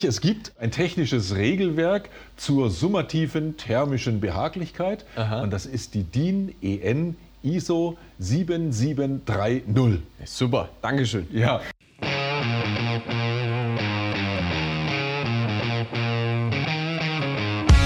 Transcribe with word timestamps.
Es 0.00 0.20
gibt 0.20 0.52
ein 0.60 0.70
technisches 0.70 1.34
Regelwerk 1.34 2.08
zur 2.36 2.70
summativen 2.70 3.56
thermischen 3.56 4.20
Behaglichkeit 4.20 5.04
Aha. 5.16 5.42
und 5.42 5.50
das 5.50 5.66
ist 5.66 5.94
die 5.94 6.04
DIN 6.04 6.54
EN 6.62 7.16
ISO 7.42 7.98
7730. 8.20 9.98
Super, 10.24 10.68
Dankeschön. 10.82 11.26
Ja. 11.32 11.60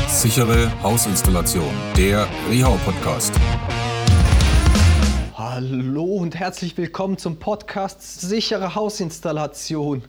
Sichere 0.08 0.70
Hausinstallation, 0.82 1.70
der 1.96 2.28
Rehau 2.50 2.78
Podcast. 2.84 3.32
Hallo 5.34 6.04
und 6.04 6.34
herzlich 6.34 6.76
willkommen 6.76 7.16
zum 7.16 7.38
Podcast 7.38 8.20
Sichere 8.20 8.74
Hausinstallation. 8.74 10.02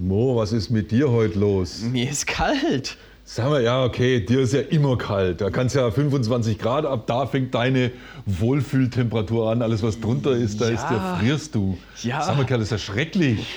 Mo, 0.00 0.36
was 0.36 0.52
ist 0.52 0.70
mit 0.70 0.92
dir 0.92 1.10
heute 1.10 1.38
los? 1.40 1.80
Mir 1.82 2.08
ist 2.08 2.26
kalt. 2.28 2.96
Sag 3.24 3.50
mal, 3.50 3.62
ja, 3.62 3.84
okay, 3.84 4.20
dir 4.24 4.40
ist 4.40 4.52
ja 4.54 4.60
immer 4.60 4.96
kalt. 4.96 5.40
Da 5.40 5.50
kannst 5.50 5.74
ja 5.74 5.90
25 5.90 6.56
Grad 6.56 6.86
ab, 6.86 7.06
da 7.08 7.26
fängt 7.26 7.52
deine 7.54 7.90
Wohlfühltemperatur 8.24 9.50
an. 9.50 9.60
Alles, 9.60 9.82
was 9.82 10.00
drunter 10.00 10.30
ist, 10.32 10.60
da 10.60 10.66
Ja. 10.68 10.74
ist, 10.74 10.82
da 10.84 11.16
frierst 11.18 11.54
du. 11.54 11.76
Ja. 12.02 12.22
Sag 12.22 12.36
mal, 12.36 12.46
Kerl, 12.46 12.60
das 12.60 12.68
ist 12.68 12.72
ja 12.72 12.78
schrecklich. 12.78 13.40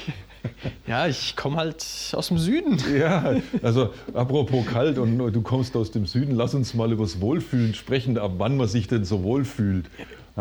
Ja, 0.87 1.05
ich 1.05 1.35
komme 1.35 1.57
halt 1.57 1.85
aus 2.13 2.29
dem 2.29 2.39
Süden. 2.39 2.79
Ja, 2.99 3.35
also 3.61 3.91
apropos 4.15 4.65
kalt 4.65 4.97
und 4.97 5.19
du 5.19 5.41
kommst 5.43 5.75
aus 5.77 5.91
dem 5.91 6.07
Süden, 6.07 6.33
lass 6.33 6.55
uns 6.55 6.73
mal 6.73 6.91
über 6.91 7.03
das 7.03 7.21
Wohlfühlen 7.21 7.75
sprechen, 7.75 8.17
ab 8.17 8.31
wann 8.39 8.57
man 8.57 8.67
sich 8.67 8.87
denn 8.87 9.05
so 9.05 9.21
wohlfühlt. 9.21 9.85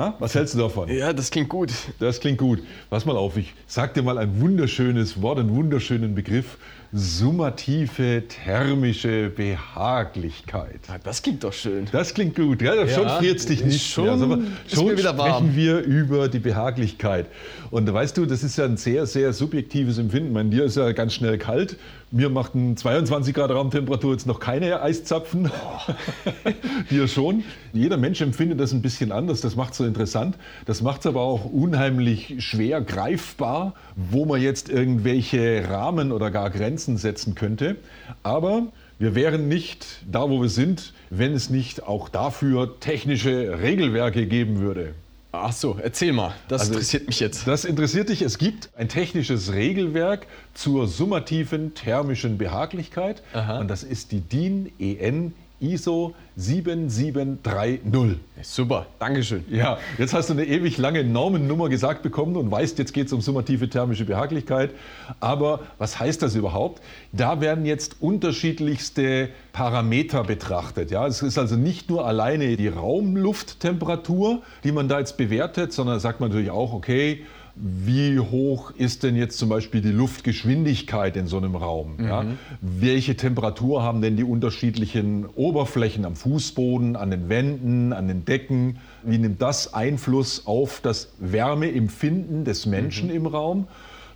Ha? 0.00 0.14
Was 0.18 0.34
hältst 0.34 0.54
du 0.54 0.59
davon? 0.60 0.88
Ja, 0.88 1.12
das 1.12 1.30
klingt 1.30 1.50
gut. 1.50 1.70
Das 1.98 2.20
klingt 2.20 2.38
gut. 2.38 2.62
Pass 2.88 3.04
mal 3.04 3.18
auf, 3.18 3.36
ich 3.36 3.52
sag 3.66 3.92
dir 3.92 4.02
mal 4.02 4.16
ein 4.16 4.41
wunderschönes 4.41 5.20
Wort, 5.20 5.38
einen 5.38 5.54
wunderschönen 5.54 6.14
Begriff. 6.14 6.56
Summative 6.92 8.24
thermische 8.26 9.30
Behaglichkeit. 9.30 10.80
Ja, 10.88 10.98
das 10.98 11.22
klingt 11.22 11.44
doch 11.44 11.52
schön. 11.52 11.86
Das 11.92 12.14
klingt 12.14 12.34
gut, 12.34 12.60
ja? 12.62 12.88
Schon 12.88 13.05
Ja, 13.05 13.19
friert 13.19 13.38
es 13.38 13.47
dich 13.47 13.64
nicht 13.64 13.92
schon 13.92 14.08
ist 14.66 14.74
schon 14.74 14.97
wieder 14.97 15.16
warm. 15.16 15.28
sprechen 15.28 15.56
wir 15.56 15.78
über 15.78 16.28
die 16.28 16.41
Behaglichkeit. 16.41 17.27
Und 17.70 17.92
weißt 17.92 18.16
du, 18.16 18.27
das 18.27 18.42
ist 18.42 18.58
ja 18.58 18.64
ein 18.64 18.77
sehr, 18.77 19.06
sehr 19.06 19.32
subjektives 19.32 19.98
Empfinden. 19.98 20.32
Mein 20.32 20.50
dir 20.50 20.64
ist 20.64 20.77
ja 20.77 20.91
ganz 20.91 21.14
schnell 21.14 21.38
kalt. 21.38 21.77
Mir 22.10 22.28
macht 22.28 22.56
ein 22.56 22.77
22 22.77 23.34
Grad 23.34 23.52
Raumtemperatur 23.52 24.10
jetzt 24.10 24.27
noch 24.27 24.41
keine 24.41 24.82
Eiszapfen. 24.82 25.48
dir 26.91 27.06
schon. 27.06 27.44
Jeder 27.72 27.98
Mensch 27.98 28.20
empfindet 28.20 28.58
das 28.58 28.72
ein 28.72 28.82
bisschen 28.82 29.12
anders. 29.12 29.41
Das 29.41 29.54
macht 29.54 29.72
es 29.72 29.78
so 29.78 29.84
interessant. 29.84 30.36
Das 30.66 30.82
macht 30.82 31.02
es 31.02 31.06
aber 31.06 31.20
auch 31.20 31.44
unheimlich 31.44 32.34
schwer 32.38 32.80
greifbar, 32.80 33.75
wo 33.94 34.25
man 34.25 34.42
jetzt 34.42 34.69
irgendwelche 34.69 35.69
Rahmen 35.69 36.10
oder 36.10 36.32
gar 36.32 36.50
Grenzen 36.50 36.80
setzen 36.97 37.34
könnte. 37.34 37.77
Aber 38.23 38.69
wir 38.98 39.14
wären 39.14 39.48
nicht 39.48 39.86
da, 40.11 40.28
wo 40.28 40.42
wir 40.42 40.48
sind, 40.48 40.92
wenn 41.11 41.33
es 41.33 41.50
nicht 41.50 41.83
auch 41.83 42.09
dafür 42.09 42.78
technische 42.81 43.59
Regelwerke 43.61 44.27
geben 44.27 44.61
würde. 44.61 44.95
Ach 45.33 45.53
so, 45.53 45.78
erzähl 45.81 46.12
mal. 46.12 46.34
Das 46.48 46.62
Also- 46.62 46.72
interessiert 46.72 47.06
mich 47.06 47.20
jetzt. 47.20 47.47
Das 47.47 47.64
interessiert 47.64 48.09
dich. 48.09 48.20
Es 48.22 48.37
gibt 48.37 48.69
ein 48.77 48.89
technisches 48.89 49.53
Regelwerk 49.53 50.27
zur 50.55 50.89
summativen 50.89 51.72
thermischen 51.75 52.37
Behaglichkeit. 52.37 53.22
Aha. 53.33 53.61
Und 53.61 53.69
das 53.69 53.84
ist 53.84 54.11
die 54.11 54.20
DIN 54.20 54.72
EN 54.81 55.33
ISO 55.61 56.14
7730. 56.36 58.19
Super, 58.42 58.86
Dankeschön. 58.98 59.44
Ja, 59.50 59.78
jetzt 59.98 60.14
hast 60.14 60.30
du 60.30 60.33
eine 60.33 60.44
ewig 60.44 60.78
lange 60.78 61.05
Normennummer 61.05 61.69
gesagt 61.69 62.03
bekommen 62.03 62.36
und 62.36 62.50
weißt, 62.50 62.78
jetzt 62.78 62.92
geht 62.94 63.08
es 63.08 63.12
um 63.12 63.20
summative 63.20 63.69
thermische 63.69 64.06
Behaglichkeit. 64.06 64.70
Aber 65.20 65.61
was 65.78 66.00
heißt 66.00 66.22
das 66.22 66.34
überhaupt? 66.34 66.81
Da 67.12 67.41
werden 67.41 67.66
jetzt 67.66 67.97
unterschiedlichste 68.00 69.28
Parameter 69.53 70.25
betrachtet. 70.25 70.91
Ja, 70.91 71.06
es 71.06 71.20
ist 71.22 71.36
also 71.38 71.56
nicht 71.56 71.91
nur 71.91 72.06
alleine 72.06 72.56
die 72.56 72.69
Raumlufttemperatur, 72.69 74.42
die 74.64 74.72
man 74.72 74.88
da 74.88 74.98
jetzt 74.98 75.19
bewertet, 75.19 75.72
sondern 75.72 75.97
da 75.97 76.00
sagt 76.00 76.21
man 76.21 76.31
natürlich 76.31 76.50
auch, 76.50 76.72
okay, 76.72 77.27
wie 77.62 78.19
hoch 78.19 78.71
ist 78.71 79.03
denn 79.03 79.16
jetzt 79.16 79.38
zum 79.38 79.48
Beispiel 79.48 79.82
die 79.82 79.91
Luftgeschwindigkeit 79.91 81.16
in 81.16 81.26
so 81.26 81.37
einem 81.37 81.56
Raum? 81.56 81.97
Ja? 82.03 82.25
Welche 82.60 83.16
Temperatur 83.16 83.82
haben 83.82 84.00
denn 84.00 84.16
die 84.16 84.25
unterschiedlichen 84.25 85.26
Oberflächen 85.26 86.04
am 86.04 86.16
Fußboden, 86.16 86.97
an 86.97 87.10
den 87.10 87.28
Wänden, 87.28 87.93
an 87.93 88.09
den 88.09 88.25
Decken? 88.25 88.78
Wie 89.03 89.19
nimmt 89.19 89.43
das 89.43 89.75
Einfluss 89.75 90.47
auf 90.47 90.81
das 90.82 91.12
Wärmeempfinden 91.19 92.44
des 92.44 92.65
Menschen 92.66 93.10
im 93.10 93.26
Raum? 93.26 93.66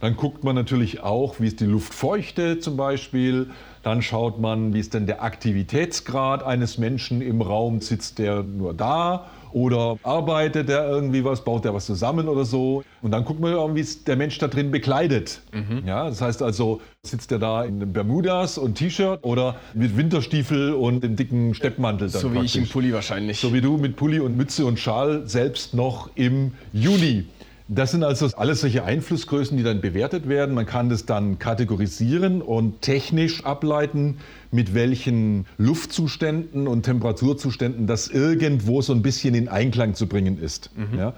Dann 0.01 0.17
guckt 0.17 0.45
man 0.45 0.55
natürlich 0.55 1.01
auch, 1.01 1.41
wie 1.41 1.47
ist 1.47 1.61
die 1.61 1.67
Luftfeuchte 1.67 2.59
zum 2.59 2.77
Beispiel. 2.77 3.51
Dann 3.83 4.03
schaut 4.03 4.41
man, 4.41 4.75
wie 4.75 4.81
ist 4.81 4.95
denn 4.95 5.07
der 5.07 5.23
Aktivitätsgrad 5.23 6.43
eines 6.43 6.79
Menschen 6.79 7.21
im 7.21 7.41
Raum. 7.41 7.81
Sitzt 7.81 8.19
der 8.19 8.43
nur 8.43 8.75
da 8.75 9.27
oder 9.55 9.97
arbeitet 10.03 10.69
der 10.69 10.87
irgendwie 10.89 11.25
was, 11.25 11.43
baut 11.43 11.65
der 11.65 11.73
was 11.73 11.87
zusammen 11.87 12.29
oder 12.29 12.45
so. 12.45 12.83
Und 13.03 13.13
dann 13.13 13.25
guckt 13.25 13.41
man, 13.41 13.55
auch, 13.55 13.75
wie 13.75 13.81
ist 13.81 14.09
der 14.09 14.17
Mensch 14.17 14.37
da 14.39 14.49
drin 14.49 14.71
bekleidet. 14.71 15.41
Ja, 15.87 16.09
das 16.09 16.21
heißt 16.21 16.43
also, 16.43 16.81
sitzt 17.03 17.31
der 17.31 17.39
da 17.39 17.65
in 17.65 17.93
Bermudas 17.93 18.59
und 18.59 18.75
T-Shirt 18.75 19.21
oder 19.23 19.57
mit 19.75 19.97
Winterstiefel 19.97 20.73
und 20.73 21.05
dem 21.05 21.15
dicken 21.15 21.55
Steppmantel 21.55 22.09
So 22.09 22.35
wie 22.35 22.41
ich 22.41 22.57
im. 22.57 22.69
Pulli 22.69 22.93
wahrscheinlich. 22.93 23.39
So 23.39 23.53
wie 23.55 23.61
du 23.61 23.77
mit 23.77 23.95
Pulli 23.95 24.19
und 24.19 24.37
Mütze 24.37 24.67
und 24.67 24.81
Schal 24.81 25.23
selbst 25.27 25.75
noch 25.75 26.11
im 26.17 26.53
Juni. 26.73 27.25
Das 27.67 27.93
sind 27.93 28.05
also 28.05 28.29
alles 28.37 28.61
solche 28.61 28.85
Einflussgrößen, 28.85 29.57
die 29.57 29.63
dann 29.63 29.81
bewertet 29.81 30.29
werden. 30.29 30.55
Man 30.55 30.67
kann 30.67 30.91
das 30.91 31.07
dann 31.07 31.39
kategorisieren 31.39 32.43
und 32.43 32.83
technisch 32.83 33.45
ableiten, 33.47 34.19
mit 34.51 34.75
welchen 34.75 35.47
Luftzuständen 35.57 36.69
und 36.69 36.83
Temperaturzuständen 36.83 37.87
das 37.87 38.09
irgendwo 38.09 38.83
so 38.83 38.93
ein 38.93 39.01
bisschen 39.01 39.35
in 39.35 39.49
Einklang 39.49 39.95
zu 39.95 40.07
bringen 40.07 40.39
ist. 40.39 40.71
Ja. 40.97 41.15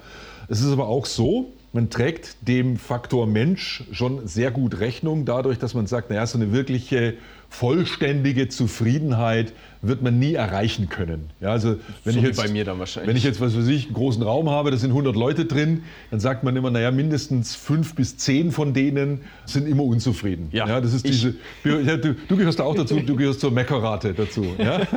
Es 0.49 0.61
ist 0.61 0.71
aber 0.71 0.87
auch 0.87 1.07
so, 1.07 1.53
man 1.73 1.91
trägt 1.91 2.37
dem 2.47 2.77
Faktor 2.77 3.27
Mensch 3.27 3.83
schon 3.91 4.27
sehr 4.29 4.53
gut 4.53 4.79
Rechnung, 4.79 5.25
dadurch, 5.25 5.59
dass 5.59 5.75
man 5.75 5.89
sagt, 5.89 6.11
naja, 6.11 6.27
so 6.27 6.39
eine 6.39 6.53
wirkliche 6.53 7.15
vollständige 7.49 8.49
Zufriedenheit 8.49 9.53
wird 9.83 10.03
man 10.03 10.19
nie 10.19 10.35
erreichen 10.35 10.89
können. 10.89 11.31
Ja, 11.41 11.51
also 11.51 11.77
wenn 12.05 12.15
So 12.15 12.19
ich 12.21 12.27
jetzt, 12.27 12.43
bei 12.43 12.49
mir 12.49 12.65
dann 12.65 12.79
wahrscheinlich. 12.79 13.09
Wenn 13.09 13.17
ich 13.17 13.25
jetzt, 13.25 13.41
was 13.41 13.57
weiß 13.57 13.67
ich, 13.69 13.87
einen 13.87 13.95
großen 13.95 14.23
Raum 14.23 14.51
habe, 14.51 14.71
da 14.71 14.77
sind 14.77 14.91
100 14.91 15.15
Leute 15.15 15.45
drin, 15.45 15.83
dann 16.11 16.21
sagt 16.21 16.45
man 16.45 16.57
immer, 16.57 16.71
naja, 16.71 16.91
mindestens 16.91 17.55
fünf 17.55 17.95
bis 17.95 18.17
zehn 18.17 18.53
von 18.53 18.73
denen 18.75 19.21
sind 19.45 19.69
immer 19.69 19.85
unzufrieden. 19.85 20.49
Ja, 20.53 20.81
das 20.81 20.93
ist 20.93 21.07
diese, 21.07 21.35
ja, 21.65 21.97
du, 21.97 22.15
du 22.15 22.37
gehörst 22.37 22.59
da 22.59 22.65
auch 22.65 22.75
dazu, 22.75 23.01
du 23.01 23.17
gehörst 23.17 23.41
zur 23.41 23.51
Meckerrate 23.51 24.15
dazu. 24.15 24.47
Ja? 24.59 24.81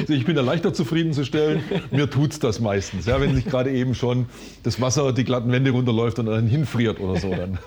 Also 0.00 0.12
ich 0.12 0.24
bin 0.24 0.36
da 0.36 0.42
leichter 0.42 0.72
zufriedenzustellen, 0.72 1.62
mir 1.90 2.08
tut's 2.08 2.38
das 2.38 2.60
meistens. 2.60 3.06
Ja, 3.06 3.20
wenn 3.20 3.34
nicht 3.34 3.48
gerade 3.48 3.70
eben 3.70 3.94
schon 3.94 4.26
das 4.62 4.80
Wasser 4.80 5.12
die 5.12 5.24
glatten 5.24 5.50
Wände 5.52 5.70
runterläuft 5.70 6.18
und 6.18 6.26
dann 6.26 6.46
hinfriert 6.46 7.00
oder 7.00 7.20
so. 7.20 7.30
Dann. 7.30 7.58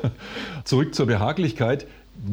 Zurück 0.64 0.96
zur 0.96 1.08
Behaglichkeit. 1.08 1.88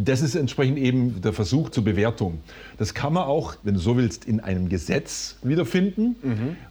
Das 0.05 0.21
ist 0.21 0.35
entsprechend 0.35 0.77
eben 0.77 1.21
der 1.23 1.33
Versuch 1.33 1.71
zur 1.71 1.85
Bewertung. 1.85 2.41
Das 2.77 2.93
kann 2.93 3.13
man 3.13 3.25
auch, 3.25 3.55
wenn 3.63 3.75
du 3.75 3.81
so 3.81 3.97
willst, 3.97 4.27
in 4.27 4.41
einem 4.41 4.69
Gesetz 4.69 5.37
wiederfinden, 5.43 6.17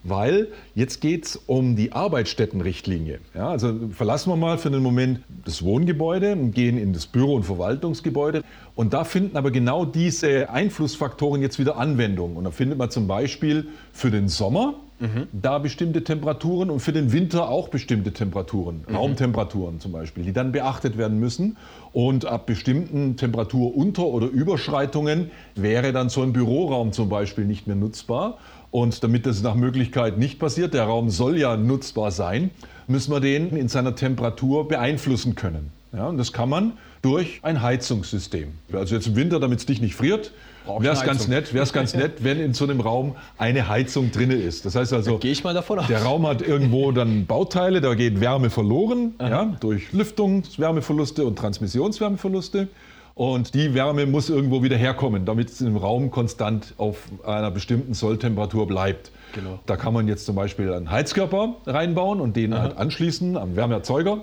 weil 0.03 0.49
jetzt 0.75 1.01
geht 1.01 1.25
es 1.25 1.35
um 1.47 1.75
die 1.75 1.93
Arbeitsstättenrichtlinie. 1.93 3.19
Ja, 3.33 3.49
also 3.49 3.73
verlassen 3.91 4.29
wir 4.31 4.35
mal 4.35 4.57
für 4.57 4.67
einen 4.67 4.83
Moment 4.83 5.21
das 5.45 5.63
Wohngebäude 5.63 6.33
und 6.33 6.51
gehen 6.51 6.77
in 6.77 6.93
das 6.93 7.07
Büro- 7.07 7.35
und 7.35 7.43
Verwaltungsgebäude. 7.43 8.43
Und 8.75 8.93
da 8.93 9.03
finden 9.03 9.35
aber 9.35 9.49
genau 9.49 9.85
diese 9.85 10.51
Einflussfaktoren 10.51 11.41
jetzt 11.41 11.57
wieder 11.57 11.77
Anwendung. 11.77 12.35
Und 12.35 12.43
da 12.43 12.51
findet 12.51 12.77
man 12.77 12.91
zum 12.91 13.07
Beispiel 13.07 13.69
für 13.93 14.11
den 14.11 14.29
Sommer 14.29 14.75
da 15.31 15.59
bestimmte 15.59 16.03
Temperaturen 16.03 16.71
und 16.71 16.79
für 16.79 16.91
den 16.91 17.11
Winter 17.11 17.49
auch 17.49 17.67
bestimmte 17.67 18.13
Temperaturen, 18.13 18.83
Raumtemperaturen 18.91 19.79
zum 19.79 19.91
Beispiel, 19.91 20.23
die 20.23 20.33
dann 20.33 20.51
beachtet 20.51 20.97
werden 20.97 21.19
müssen. 21.19 21.57
Und 21.93 22.25
ab 22.25 22.47
bestimmten 22.47 23.15
Temperaturunter- 23.15 24.05
oder 24.05 24.27
Überschreitungen 24.27 25.31
wäre 25.55 25.93
dann 25.93 26.09
so 26.09 26.23
ein 26.23 26.33
Büroraum 26.33 26.93
zum 26.93 27.09
Beispiel 27.09 27.45
nicht 27.45 27.67
mehr 27.67 27.75
nutzbar. 27.75 28.39
Und 28.71 29.03
damit 29.03 29.25
das 29.25 29.41
nach 29.43 29.55
Möglichkeit 29.55 30.17
nicht 30.17 30.39
passiert, 30.39 30.73
der 30.73 30.83
Raum 30.83 31.09
soll 31.09 31.37
ja 31.37 31.55
nutzbar 31.57 32.11
sein, 32.11 32.49
müssen 32.87 33.11
wir 33.11 33.19
den 33.19 33.55
in 33.55 33.67
seiner 33.67 33.95
Temperatur 33.95 34.67
beeinflussen 34.67 35.35
können. 35.35 35.71
Ja, 35.93 36.07
und 36.07 36.17
das 36.17 36.33
kann 36.33 36.49
man 36.49 36.73
durch 37.01 37.39
ein 37.43 37.61
Heizungssystem. 37.61 38.49
Also 38.73 38.95
jetzt 38.95 39.07
im 39.07 39.15
Winter, 39.15 39.39
damit 39.39 39.59
es 39.59 39.65
dich 39.65 39.79
nicht 39.79 39.95
friert, 39.95 40.31
wäre 40.79 40.93
es 40.93 41.03
ganz 41.03 41.27
nett, 41.27 41.53
wäre 41.53 41.63
es 41.63 41.73
ganz 41.73 41.93
nett, 41.95 42.23
wenn 42.23 42.39
in 42.39 42.53
so 42.53 42.65
einem 42.65 42.79
Raum 42.81 43.15
eine 43.37 43.67
Heizung 43.67 44.11
drin 44.11 44.31
ist. 44.31 44.65
Das 44.65 44.75
heißt 44.75 44.93
also, 44.93 45.17
Gehe 45.17 45.31
ich 45.31 45.43
mal 45.43 45.53
davon 45.53 45.79
aus. 45.79 45.87
der 45.87 46.03
Raum 46.03 46.27
hat 46.27 46.41
irgendwo 46.41 46.91
dann 46.93 47.25
Bauteile, 47.25 47.81
da 47.81 47.93
geht 47.95 48.19
Wärme 48.19 48.49
verloren, 48.49 49.15
ja, 49.19 49.55
durch 49.59 49.91
Lüftungswärmeverluste 49.93 51.25
und 51.25 51.37
Transmissionswärmeverluste. 51.37 52.67
Und 53.15 53.55
die 53.55 53.73
Wärme 53.73 54.05
muss 54.05 54.29
irgendwo 54.29 54.61
wieder 54.61 54.77
herkommen, 54.77 55.25
damit 55.25 55.49
es 55.49 55.59
im 55.61 55.75
Raum 55.75 56.11
konstant 56.11 56.75
auf 56.77 57.05
einer 57.25 57.49
bestimmten 57.49 57.95
Solltemperatur 57.95 58.67
bleibt. 58.67 59.09
Genau. 59.33 59.59
Da 59.65 59.75
kann 59.75 59.91
man 59.91 60.07
jetzt 60.07 60.27
zum 60.27 60.35
Beispiel 60.35 60.71
einen 60.71 60.91
Heizkörper 60.91 61.55
reinbauen 61.65 62.21
und 62.21 62.35
den 62.35 62.53
halt 62.53 62.77
anschließen 62.77 63.35
am 63.35 63.55
Wärmeerzeuger. 63.55 64.19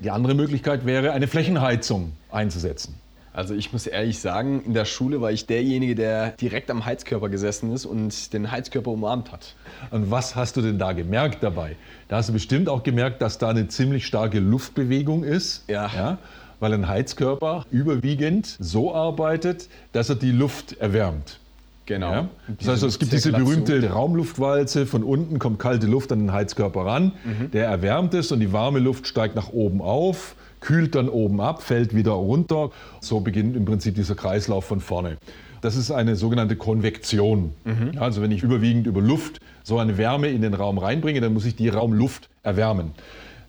Die 0.00 0.10
andere 0.10 0.34
Möglichkeit 0.34 0.84
wäre, 0.84 1.12
eine 1.12 1.28
Flächenheizung 1.28 2.12
einzusetzen. 2.32 2.96
Also 3.34 3.52
ich 3.54 3.72
muss 3.72 3.88
ehrlich 3.88 4.20
sagen, 4.20 4.62
in 4.64 4.74
der 4.74 4.84
Schule 4.84 5.20
war 5.20 5.32
ich 5.32 5.46
derjenige, 5.46 5.96
der 5.96 6.30
direkt 6.30 6.70
am 6.70 6.86
Heizkörper 6.86 7.28
gesessen 7.28 7.72
ist 7.72 7.84
und 7.84 8.32
den 8.32 8.52
Heizkörper 8.52 8.92
umarmt 8.92 9.32
hat. 9.32 9.56
Und 9.90 10.10
was 10.10 10.36
hast 10.36 10.56
du 10.56 10.62
denn 10.62 10.78
da 10.78 10.92
gemerkt 10.92 11.42
dabei? 11.42 11.74
Da 12.06 12.16
hast 12.16 12.28
du 12.28 12.32
bestimmt 12.32 12.68
auch 12.68 12.84
gemerkt, 12.84 13.20
dass 13.20 13.38
da 13.38 13.48
eine 13.48 13.66
ziemlich 13.66 14.06
starke 14.06 14.38
Luftbewegung 14.38 15.24
ist. 15.24 15.64
Ja. 15.68 15.90
ja 15.94 16.18
weil 16.60 16.72
ein 16.72 16.88
Heizkörper 16.88 17.66
überwiegend 17.70 18.56
so 18.58 18.94
arbeitet, 18.94 19.68
dass 19.92 20.08
er 20.08 20.14
die 20.14 20.30
Luft 20.30 20.78
erwärmt. 20.78 21.38
Genau. 21.84 22.10
Ja? 22.10 22.28
Das 22.58 22.68
heißt, 22.68 22.82
es 22.84 22.98
gibt 22.98 23.12
diese 23.12 23.32
berühmte 23.32 23.90
Raumluftwalze, 23.90 24.86
von 24.86 25.02
unten 25.02 25.38
kommt 25.38 25.58
kalte 25.58 25.86
Luft 25.86 26.10
an 26.12 26.20
den 26.20 26.32
Heizkörper 26.32 26.86
ran, 26.86 27.12
mhm. 27.24 27.50
der 27.50 27.66
erwärmt 27.66 28.14
es 28.14 28.32
und 28.32 28.40
die 28.40 28.52
warme 28.52 28.78
Luft 28.78 29.06
steigt 29.06 29.34
nach 29.34 29.50
oben 29.50 29.82
auf, 29.82 30.36
kühlt 30.64 30.94
dann 30.94 31.10
oben 31.10 31.40
ab, 31.40 31.62
fällt 31.62 31.94
wieder 31.94 32.12
runter. 32.12 32.70
So 33.00 33.20
beginnt 33.20 33.54
im 33.54 33.66
Prinzip 33.66 33.94
dieser 33.94 34.14
Kreislauf 34.14 34.64
von 34.64 34.80
vorne. 34.80 35.18
Das 35.60 35.76
ist 35.76 35.90
eine 35.90 36.16
sogenannte 36.16 36.56
Konvektion. 36.56 37.52
Mhm. 37.64 37.92
Also 37.98 38.22
wenn 38.22 38.32
ich 38.32 38.42
überwiegend 38.42 38.86
über 38.86 39.02
Luft 39.02 39.40
so 39.62 39.78
eine 39.78 39.98
Wärme 39.98 40.28
in 40.28 40.40
den 40.40 40.54
Raum 40.54 40.78
reinbringe, 40.78 41.20
dann 41.20 41.34
muss 41.34 41.44
ich 41.44 41.54
die 41.54 41.68
Raumluft 41.68 42.30
erwärmen. 42.42 42.92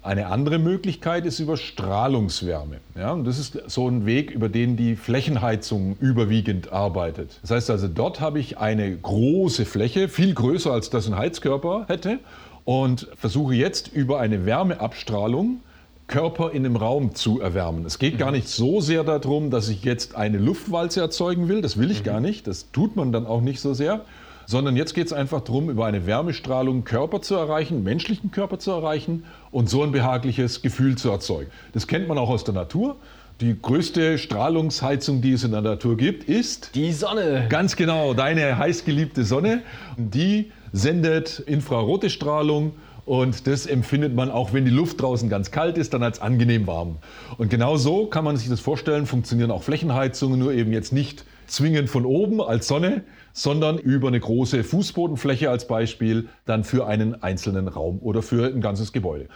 Eine 0.04 0.28
andere 0.28 0.60
Möglichkeit 0.60 1.26
ist 1.26 1.40
über 1.40 1.58
Strahlungswärme. 1.58 2.78
Ja, 2.96 3.14
und 3.14 3.26
das 3.26 3.40
ist 3.40 3.60
so 3.68 3.90
ein 3.90 4.06
Weg, 4.06 4.30
über 4.30 4.50
den 4.50 4.76
die 4.76 4.96
Flächenheizung 4.96 5.96
überwiegend 6.00 6.72
arbeitet. 6.72 7.40
Das 7.42 7.52
heißt 7.52 7.70
also, 7.72 7.88
dort 7.88 8.20
habe 8.20 8.40
ich 8.40 8.60
eine 8.60 8.96
große 8.96 9.66
Fläche, 9.66 10.10
viel 10.10 10.34
größer 10.34 10.72
als 10.72 10.90
das 10.90 11.08
ein 11.08 11.18
Heizkörper 11.18 11.86
hätte, 11.88 12.20
und 12.66 13.08
versuche 13.16 13.56
jetzt 13.56 13.88
über 13.88 14.20
eine 14.20 14.46
Wärmeabstrahlung 14.46 15.62
Körper 16.08 16.52
in 16.52 16.66
einem 16.66 16.76
Raum 16.76 17.16
zu 17.16 17.42
erwärmen. 17.42 17.86
Es 17.86 18.00
geht 18.00 18.18
gar 18.18 18.32
nicht 18.32 18.48
so 18.48 18.80
sehr 18.80 19.04
darum, 19.04 19.50
dass 19.50 19.70
ich 19.70 19.84
jetzt 19.84 20.16
eine 20.16 20.38
Luftwalze 20.38 21.02
erzeugen 21.02 21.48
will. 21.48 21.62
Das 21.62 21.78
will 21.78 21.90
ich 21.90 22.04
gar 22.04 22.20
nicht. 22.20 22.48
Das 22.48 22.72
tut 22.72 22.96
man 22.96 23.12
dann 23.12 23.26
auch 23.26 23.42
nicht 23.42 23.60
so 23.60 23.74
sehr 23.74 24.06
sondern 24.46 24.76
jetzt 24.76 24.94
geht 24.94 25.08
es 25.08 25.14
einfach 25.14 25.42
darum, 25.42 25.70
über 25.70 25.86
eine 25.86 26.06
Wärmestrahlung 26.06 26.84
Körper 26.84 27.22
zu 27.22 27.36
erreichen, 27.36 27.84
menschlichen 27.84 28.32
Körper 28.32 28.60
zu 28.60 28.72
erreichen 28.72 29.24
und 29.52 29.70
so 29.70 29.84
ein 29.84 29.92
behagliches 29.92 30.62
Gefühl 30.62 30.98
zu 30.98 31.10
erzeugen. 31.10 31.50
Das 31.74 31.88
kennt 31.88 32.08
man 32.08 32.18
auch 32.18 32.30
aus 32.30 32.44
der 32.44 32.54
Natur. 32.54 32.96
Die 33.42 33.56
größte 33.62 34.18
Strahlungsheizung, 34.18 35.22
die 35.22 35.34
es 35.34 35.44
in 35.44 35.52
der 35.52 35.62
Natur 35.62 35.98
gibt, 35.98 36.24
ist 36.24 36.74
die 36.74 36.94
Sonne. 36.94 37.48
Ganz 37.50 37.76
genau, 37.76 38.14
deine 38.14 38.58
heißgeliebte 38.58 39.26
Sonne. 39.26 39.62
Die 39.98 40.52
sendet 40.72 41.40
infrarote 41.40 42.10
Strahlung 42.10 42.74
und 43.06 43.46
das 43.46 43.68
empfindet 43.68 44.16
man 44.16 44.32
auch, 44.32 44.52
wenn 44.52 44.66
die 44.66 44.72
Luft 44.72 45.02
draußen 45.02 45.30
ganz 45.30 45.52
kalt 45.52 45.78
ist, 45.78 45.94
dann 45.94 46.02
als 46.02 46.22
angenehm 46.22 46.66
warm. 46.66 46.98
Und 47.38 47.50
genau 47.50 47.78
so 47.78 48.08
kann 48.08 48.24
man 48.24 48.36
sich 48.36 48.50
das 48.50 48.60
vorstellen, 48.60 49.06
funktionieren 49.06 49.52
auch 49.52 49.64
Flächenheizungen, 49.64 50.40
nur 50.40 50.54
eben 50.54 50.74
jetzt 50.74 50.92
nicht 50.92 51.24
zwingend 51.48 51.90
von 51.90 52.06
oben 52.06 52.42
als 52.42 52.68
Sonne, 52.68 53.04
sondern 53.32 53.78
über 53.78 54.08
eine 54.08 54.20
große 54.20 54.64
Fußbodenfläche 54.64 55.52
als 55.52 55.68
Beispiel 55.68 56.30
dann 56.46 56.64
für 56.64 56.88
einen 56.88 57.22
einzelnen 57.22 57.68
Raum 57.68 58.00
oder 58.00 58.24
für 58.24 58.48
ein 58.48 58.62
ganzes 58.62 58.92
Gebäude. 58.92 59.28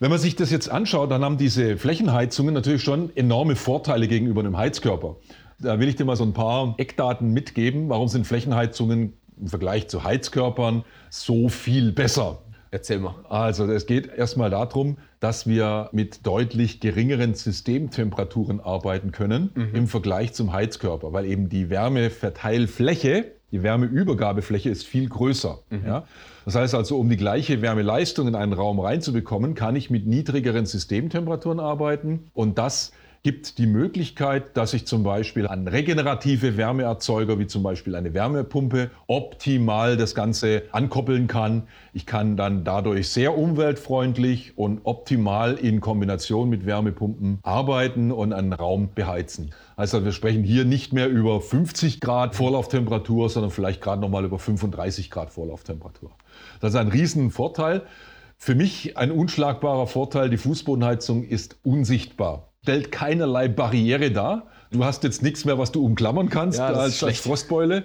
Wenn 0.00 0.10
man 0.10 0.18
sich 0.18 0.34
das 0.34 0.50
jetzt 0.50 0.70
anschaut, 0.70 1.10
dann 1.10 1.22
haben 1.22 1.36
diese 1.36 1.76
Flächenheizungen 1.76 2.54
natürlich 2.54 2.82
schon 2.82 3.14
enorme 3.14 3.56
Vorteile 3.56 4.08
gegenüber 4.08 4.40
einem 4.40 4.56
Heizkörper. 4.56 5.16
Da 5.58 5.80
will 5.80 5.88
ich 5.88 5.96
dir 5.96 6.06
mal 6.06 6.16
so 6.16 6.24
ein 6.24 6.32
paar 6.32 6.74
Eckdaten 6.78 7.32
mitgeben. 7.32 7.90
Warum 7.90 8.08
sind 8.08 8.26
Flächenheizungen 8.26 9.12
im 9.38 9.48
Vergleich 9.48 9.88
zu 9.88 10.04
Heizkörpern 10.04 10.84
so 11.10 11.48
viel 11.48 11.92
besser? 11.92 12.38
Erzähl 12.70 12.98
mal. 12.98 13.14
Also 13.28 13.64
es 13.64 13.86
geht 13.86 14.08
erstmal 14.12 14.50
darum, 14.50 14.98
dass 15.20 15.46
wir 15.46 15.88
mit 15.92 16.26
deutlich 16.26 16.80
geringeren 16.80 17.34
Systemtemperaturen 17.34 18.60
arbeiten 18.60 19.10
können 19.10 19.50
mhm. 19.54 19.74
im 19.74 19.86
Vergleich 19.88 20.34
zum 20.34 20.52
Heizkörper, 20.52 21.12
weil 21.12 21.24
eben 21.24 21.48
die 21.48 21.70
Wärmeverteilfläche, 21.70 23.32
die 23.50 23.62
Wärmeübergabefläche 23.62 24.68
ist 24.68 24.86
viel 24.86 25.08
größer. 25.08 25.58
Mhm. 25.70 25.86
Ja? 25.86 26.04
Das 26.44 26.54
heißt 26.54 26.74
also, 26.74 26.98
um 26.98 27.08
die 27.08 27.16
gleiche 27.16 27.62
Wärmeleistung 27.62 28.28
in 28.28 28.34
einen 28.34 28.52
Raum 28.52 28.80
reinzubekommen, 28.80 29.54
kann 29.54 29.74
ich 29.74 29.90
mit 29.90 30.06
niedrigeren 30.06 30.66
Systemtemperaturen 30.66 31.60
arbeiten 31.60 32.30
und 32.34 32.58
das 32.58 32.92
gibt 33.22 33.58
die 33.58 33.66
Möglichkeit, 33.66 34.56
dass 34.56 34.74
ich 34.74 34.86
zum 34.86 35.02
Beispiel 35.02 35.46
an 35.46 35.66
regenerative 35.66 36.56
Wärmeerzeuger 36.56 37.38
wie 37.38 37.46
zum 37.46 37.62
Beispiel 37.62 37.94
eine 37.94 38.14
Wärmepumpe 38.14 38.90
optimal 39.06 39.96
das 39.96 40.14
Ganze 40.14 40.62
ankoppeln 40.72 41.26
kann. 41.26 41.64
Ich 41.92 42.06
kann 42.06 42.36
dann 42.36 42.64
dadurch 42.64 43.08
sehr 43.08 43.36
umweltfreundlich 43.36 44.56
und 44.56 44.80
optimal 44.84 45.54
in 45.54 45.80
Kombination 45.80 46.48
mit 46.48 46.64
Wärmepumpen 46.64 47.38
arbeiten 47.42 48.12
und 48.12 48.32
einen 48.32 48.52
Raum 48.52 48.90
beheizen. 48.94 49.52
Also 49.76 50.04
wir 50.04 50.12
sprechen 50.12 50.44
hier 50.44 50.64
nicht 50.64 50.92
mehr 50.92 51.08
über 51.08 51.40
50 51.40 52.00
Grad 52.00 52.34
Vorlauftemperatur, 52.34 53.28
sondern 53.28 53.50
vielleicht 53.50 53.80
gerade 53.80 54.00
noch 54.00 54.08
mal 54.08 54.24
über 54.24 54.38
35 54.38 55.10
Grad 55.10 55.30
Vorlauftemperatur. 55.30 56.10
Das 56.60 56.74
ist 56.74 56.80
ein 56.80 56.88
Riesenvorteil. 56.88 57.82
Für 58.36 58.54
mich 58.54 58.96
ein 58.96 59.10
unschlagbarer 59.10 59.88
Vorteil, 59.88 60.30
die 60.30 60.36
Fußbodenheizung 60.36 61.24
ist 61.24 61.56
unsichtbar 61.64 62.47
stellt 62.62 62.92
keinerlei 62.92 63.48
Barriere 63.48 64.10
dar. 64.10 64.48
Du 64.70 64.84
hast 64.84 65.02
jetzt 65.02 65.22
nichts 65.22 65.46
mehr, 65.46 65.56
was 65.56 65.72
du 65.72 65.82
umklammern 65.82 66.28
kannst 66.28 66.58
ja, 66.58 66.66
als, 66.66 67.02
als, 67.02 67.20
Frostbeule. 67.20 67.84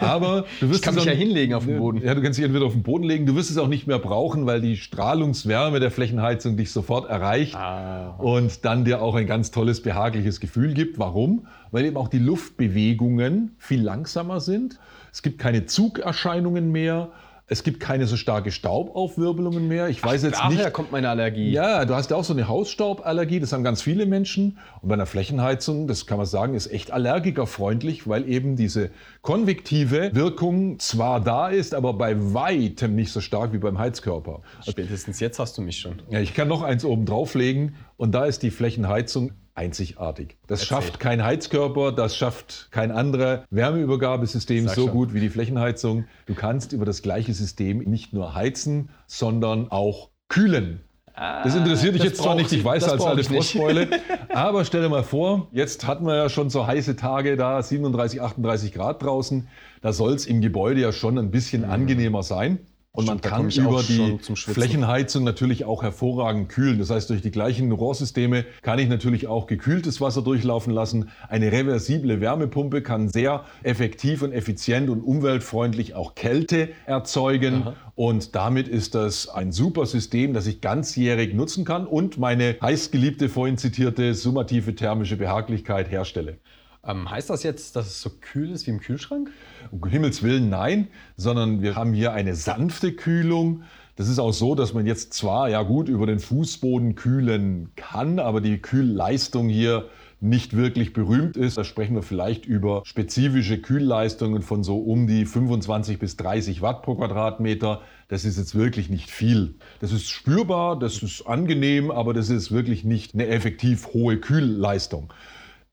Aber 0.00 0.44
du 0.60 0.68
wirst 0.68 0.80
ich 0.80 0.82
kann 0.82 0.96
mich 0.96 1.04
auch, 1.04 1.06
ja 1.06 1.12
hinlegen 1.12 1.54
auf 1.54 1.66
dem 1.66 1.78
Boden. 1.78 2.02
Ja, 2.02 2.16
du 2.16 2.22
kannst 2.22 2.36
dich 2.36 2.44
entweder 2.44 2.66
auf 2.66 2.72
den 2.72 2.82
Boden 2.82 3.04
legen. 3.04 3.26
Du 3.26 3.36
wirst 3.36 3.48
es 3.48 3.58
auch 3.58 3.68
nicht 3.68 3.86
mehr 3.86 4.00
brauchen, 4.00 4.44
weil 4.44 4.60
die 4.60 4.76
Strahlungswärme 4.76 5.78
der 5.78 5.92
Flächenheizung 5.92 6.56
dich 6.56 6.72
sofort 6.72 7.08
erreicht 7.08 7.54
ah. 7.54 8.16
und 8.18 8.64
dann 8.64 8.84
dir 8.84 9.02
auch 9.02 9.14
ein 9.14 9.28
ganz 9.28 9.52
tolles, 9.52 9.82
behagliches 9.82 10.40
Gefühl 10.40 10.74
gibt. 10.74 10.98
Warum? 10.98 11.46
Weil 11.70 11.84
eben 11.84 11.96
auch 11.96 12.08
die 12.08 12.18
Luftbewegungen 12.18 13.54
viel 13.58 13.82
langsamer 13.82 14.40
sind. 14.40 14.80
Es 15.12 15.22
gibt 15.22 15.38
keine 15.38 15.66
Zugerscheinungen 15.66 16.72
mehr. 16.72 17.10
Es 17.48 17.62
gibt 17.62 17.78
keine 17.78 18.08
so 18.08 18.16
starke 18.16 18.50
Staubaufwirbelungen 18.50 19.68
mehr. 19.68 19.88
Ich 19.88 20.02
weiß 20.02 20.22
Ach, 20.22 20.28
jetzt 20.28 20.40
daher 20.40 20.64
nicht. 20.64 20.72
kommt 20.72 20.90
meine 20.90 21.08
Allergie. 21.08 21.52
Ja, 21.52 21.84
du 21.84 21.94
hast 21.94 22.10
ja 22.10 22.16
auch 22.16 22.24
so 22.24 22.32
eine 22.32 22.48
Hausstauballergie. 22.48 23.38
Das 23.38 23.52
haben 23.52 23.62
ganz 23.62 23.82
viele 23.82 24.04
Menschen. 24.04 24.58
Und 24.82 24.88
bei 24.88 24.94
einer 24.94 25.06
Flächenheizung, 25.06 25.86
das 25.86 26.06
kann 26.06 26.16
man 26.16 26.26
sagen, 26.26 26.54
ist 26.54 26.66
echt 26.66 26.90
allergikerfreundlich, 26.90 28.08
weil 28.08 28.28
eben 28.28 28.56
diese 28.56 28.90
konvektive 29.22 30.10
Wirkung 30.12 30.80
zwar 30.80 31.20
da 31.20 31.48
ist, 31.48 31.72
aber 31.72 31.92
bei 31.92 32.16
weitem 32.34 32.96
nicht 32.96 33.12
so 33.12 33.20
stark 33.20 33.52
wie 33.52 33.58
beim 33.58 33.78
Heizkörper. 33.78 34.40
Spätestens 34.68 35.20
jetzt 35.20 35.38
hast 35.38 35.56
du 35.56 35.62
mich 35.62 35.78
schon. 35.78 36.02
Ja, 36.10 36.18
ich 36.18 36.34
kann 36.34 36.48
noch 36.48 36.62
eins 36.62 36.84
oben 36.84 37.06
drauflegen 37.06 37.76
und 37.96 38.12
da 38.12 38.24
ist 38.24 38.42
die 38.42 38.50
Flächenheizung 38.50 39.30
einzigartig. 39.56 40.36
Das 40.46 40.60
Erzähl. 40.60 40.68
schafft 40.68 41.00
kein 41.00 41.24
Heizkörper, 41.24 41.92
das 41.92 42.16
schafft 42.16 42.68
kein 42.70 42.92
anderer 42.92 43.44
Wärmeübergabesystem 43.50 44.68
so 44.68 44.82
schon. 44.82 44.90
gut 44.90 45.14
wie 45.14 45.20
die 45.20 45.30
Flächenheizung. 45.30 46.04
Du 46.26 46.34
kannst 46.34 46.72
über 46.72 46.84
das 46.84 47.02
gleiche 47.02 47.34
System 47.34 47.78
nicht 47.78 48.12
nur 48.12 48.34
heizen, 48.34 48.90
sondern 49.06 49.70
auch 49.70 50.10
kühlen. 50.28 50.80
Das 51.16 51.54
interessiert 51.54 51.94
dich 51.94 52.02
jetzt 52.02 52.18
zwar 52.22 52.34
nicht, 52.34 52.52
ich 52.52 52.62
weiß 52.62 52.84
als 52.90 53.02
alte 53.02 53.24
Frostbeule, 53.24 53.88
aber 54.28 54.66
stell 54.66 54.82
dir 54.82 54.90
mal 54.90 55.02
vor, 55.02 55.48
jetzt 55.50 55.86
hatten 55.86 56.04
wir 56.04 56.14
ja 56.14 56.28
schon 56.28 56.50
so 56.50 56.66
heiße 56.66 56.94
Tage 56.96 57.38
da, 57.38 57.62
37, 57.62 58.20
38 58.20 58.72
Grad 58.74 59.02
draußen. 59.02 59.48
Da 59.80 59.94
soll 59.94 60.12
es 60.12 60.26
im 60.26 60.42
Gebäude 60.42 60.82
ja 60.82 60.92
schon 60.92 61.16
ein 61.18 61.30
bisschen 61.30 61.62
mhm. 61.62 61.70
angenehmer 61.70 62.22
sein. 62.22 62.58
Und 62.96 63.06
man 63.06 63.20
kann 63.20 63.50
über 63.50 63.82
die 63.82 64.18
Flächenheizung 64.34 65.22
natürlich 65.22 65.66
auch 65.66 65.82
hervorragend 65.82 66.48
kühlen. 66.48 66.78
Das 66.78 66.88
heißt, 66.88 67.10
durch 67.10 67.20
die 67.20 67.30
gleichen 67.30 67.70
Rohrsysteme 67.70 68.46
kann 68.62 68.78
ich 68.78 68.88
natürlich 68.88 69.26
auch 69.26 69.46
gekühltes 69.46 70.00
Wasser 70.00 70.22
durchlaufen 70.22 70.72
lassen. 70.72 71.10
Eine 71.28 71.52
reversible 71.52 72.22
Wärmepumpe 72.22 72.80
kann 72.80 73.10
sehr 73.10 73.44
effektiv 73.62 74.22
und 74.22 74.32
effizient 74.32 74.88
und 74.88 75.02
umweltfreundlich 75.02 75.94
auch 75.94 76.14
Kälte 76.14 76.70
erzeugen. 76.86 77.64
Aha. 77.64 77.74
Und 77.96 78.34
damit 78.34 78.66
ist 78.66 78.94
das 78.94 79.28
ein 79.28 79.52
super 79.52 79.84
System, 79.84 80.32
das 80.32 80.46
ich 80.46 80.62
ganzjährig 80.62 81.34
nutzen 81.34 81.66
kann 81.66 81.86
und 81.86 82.16
meine 82.16 82.56
heißgeliebte, 82.62 83.28
vorhin 83.28 83.58
zitierte 83.58 84.14
summative 84.14 84.74
thermische 84.74 85.16
Behaglichkeit 85.16 85.90
herstelle. 85.90 86.38
Ähm, 86.86 87.10
heißt 87.10 87.30
das 87.30 87.42
jetzt, 87.42 87.76
dass 87.76 87.86
es 87.86 88.00
so 88.00 88.10
kühl 88.20 88.50
ist 88.50 88.66
wie 88.66 88.70
im 88.70 88.80
Kühlschrank? 88.80 89.30
Um 89.70 89.86
Himmels 89.88 90.22
Willen 90.22 90.48
nein, 90.48 90.88
sondern 91.16 91.62
wir 91.62 91.74
haben 91.74 91.92
hier 91.92 92.12
eine 92.12 92.34
sanfte 92.34 92.92
Kühlung. 92.92 93.62
Das 93.96 94.08
ist 94.08 94.18
auch 94.18 94.32
so, 94.32 94.54
dass 94.54 94.74
man 94.74 94.86
jetzt 94.86 95.14
zwar 95.14 95.48
ja 95.48 95.62
gut 95.62 95.88
über 95.88 96.06
den 96.06 96.20
Fußboden 96.20 96.94
kühlen 96.94 97.70
kann, 97.76 98.18
aber 98.18 98.40
die 98.40 98.58
Kühlleistung 98.58 99.48
hier 99.48 99.88
nicht 100.20 100.56
wirklich 100.56 100.92
berühmt 100.92 101.36
ist. 101.36 101.58
Da 101.58 101.64
sprechen 101.64 101.94
wir 101.94 102.02
vielleicht 102.02 102.46
über 102.46 102.82
spezifische 102.84 103.58
Kühlleistungen 103.58 104.42
von 104.42 104.62
so 104.62 104.78
um 104.78 105.06
die 105.06 105.26
25 105.26 105.98
bis 105.98 106.16
30 106.16 106.62
Watt 106.62 106.82
pro 106.82 106.94
Quadratmeter. 106.94 107.82
Das 108.08 108.24
ist 108.24 108.38
jetzt 108.38 108.54
wirklich 108.54 108.88
nicht 108.88 109.10
viel. 109.10 109.56
Das 109.80 109.92
ist 109.92 110.08
spürbar, 110.08 110.78
das 110.78 111.02
ist 111.02 111.26
angenehm, 111.26 111.90
aber 111.90 112.14
das 112.14 112.30
ist 112.30 112.50
wirklich 112.50 112.84
nicht 112.84 113.14
eine 113.14 113.26
effektiv 113.26 113.88
hohe 113.92 114.18
Kühlleistung. 114.18 115.12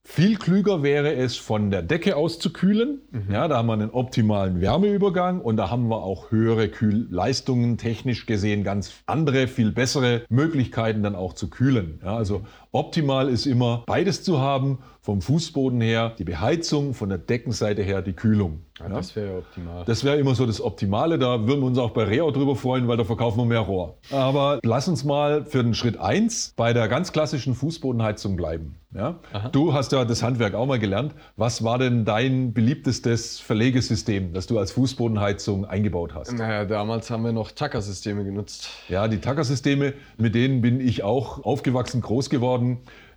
Viel 0.06 0.36
klüger 0.38 0.84
wäre 0.84 1.14
es, 1.14 1.38
von 1.38 1.72
der 1.72 1.82
Decke 1.82 2.18
aus 2.18 2.38
zu 2.38 2.52
kühlen. 2.52 3.02
Mhm. 3.12 3.32
Ja, 3.32 3.48
da 3.48 3.58
haben 3.58 3.68
wir 3.68 3.74
einen 3.74 3.90
optimalen 3.90 4.60
Wärmeübergang 4.60 5.40
und 5.40 5.56
da 5.56 5.70
haben 5.70 5.88
wir 5.88 6.04
auch 6.04 6.30
höhere 6.30 6.68
Kühlleistungen, 6.68 7.78
technisch 7.78 8.26
gesehen 8.26 8.66
ganz 8.66 8.92
andere, 9.06 9.48
viel 9.48 9.72
bessere 9.72 10.24
Möglichkeiten 10.28 11.04
dann 11.04 11.16
auch 11.16 11.34
zu 11.34 11.50
kühlen. 11.50 12.02
Ja, 12.04 12.18
also 12.18 12.46
optimal 12.74 13.30
ist 13.30 13.46
immer 13.46 13.84
beides 13.86 14.24
zu 14.24 14.40
haben. 14.40 14.80
vom 15.02 15.22
Fußboden 15.22 15.82
her 15.82 16.14
die 16.18 16.24
Beheizung, 16.24 16.94
von 16.94 17.10
der 17.10 17.18
Deckenseite 17.18 17.82
her 17.84 18.02
die 18.02 18.14
Kühlung. 18.14 18.62
Ja, 18.80 18.88
das 18.88 19.14
wäre 19.18 19.34
ja 19.34 19.38
optimal. 19.38 19.84
Das 19.86 20.04
wäre 20.06 20.18
immer 20.18 20.34
so 20.34 20.46
das 20.46 20.62
Optimale. 20.62 21.20
Da 21.20 21.46
würden 21.46 21.60
wir 21.60 21.68
uns 21.68 21.78
auch 21.78 21.92
bei 21.92 22.06
Reo 22.06 22.32
drüber 22.32 22.56
freuen, 22.56 22.88
weil 22.88 22.96
da 22.96 23.04
verkaufen 23.04 23.38
wir 23.40 23.46
mehr 23.46 23.60
Rohr. 23.60 23.98
Aber 24.12 24.60
lass 24.64 24.88
uns 24.88 25.04
mal 25.04 25.44
für 25.44 25.62
den 25.62 25.74
Schritt 25.74 26.00
1 26.00 26.54
bei 26.56 26.72
der 26.72 26.88
ganz 26.88 27.12
klassischen 27.12 27.54
Fußbodenheizung 27.54 28.38
bleiben. 28.38 28.76
Ja? 28.96 29.20
Du 29.52 29.74
hast 29.74 29.92
ja 29.92 30.06
das 30.06 30.24
Handwerk 30.24 30.54
auch 30.54 30.68
mal 30.68 30.80
gelernt. 30.80 31.14
Was 31.36 31.64
war 31.64 31.80
denn 31.80 32.06
dein 32.06 32.54
beliebtestes 32.54 33.40
Verlegesystem, 33.40 34.34
das 34.34 34.48
du 34.48 34.58
als 34.58 34.72
Fußbodenheizung 34.72 35.66
eingebaut 35.66 36.14
hast? 36.14 36.32
naja, 36.32 36.64
damals 36.66 37.10
haben 37.10 37.26
wir 37.26 37.32
noch 37.34 37.52
Tacker-Systeme 37.52 38.24
genutzt. 38.24 38.70
Ja, 38.90 39.08
die 39.08 39.18
Tacker-Systeme, 39.20 39.94
mit 40.18 40.36
denen 40.36 40.62
bin 40.62 40.80
ich 40.80 41.04
auch 41.04 41.44
aufgewachsen, 41.44 42.02
groß 42.02 42.30
geworden. 42.30 42.63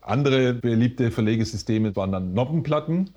Andere 0.00 0.54
beliebte 0.54 1.10
Verlegesysteme 1.10 1.94
waren 1.96 2.12
dann 2.12 2.32
Noppenplatten. 2.32 3.10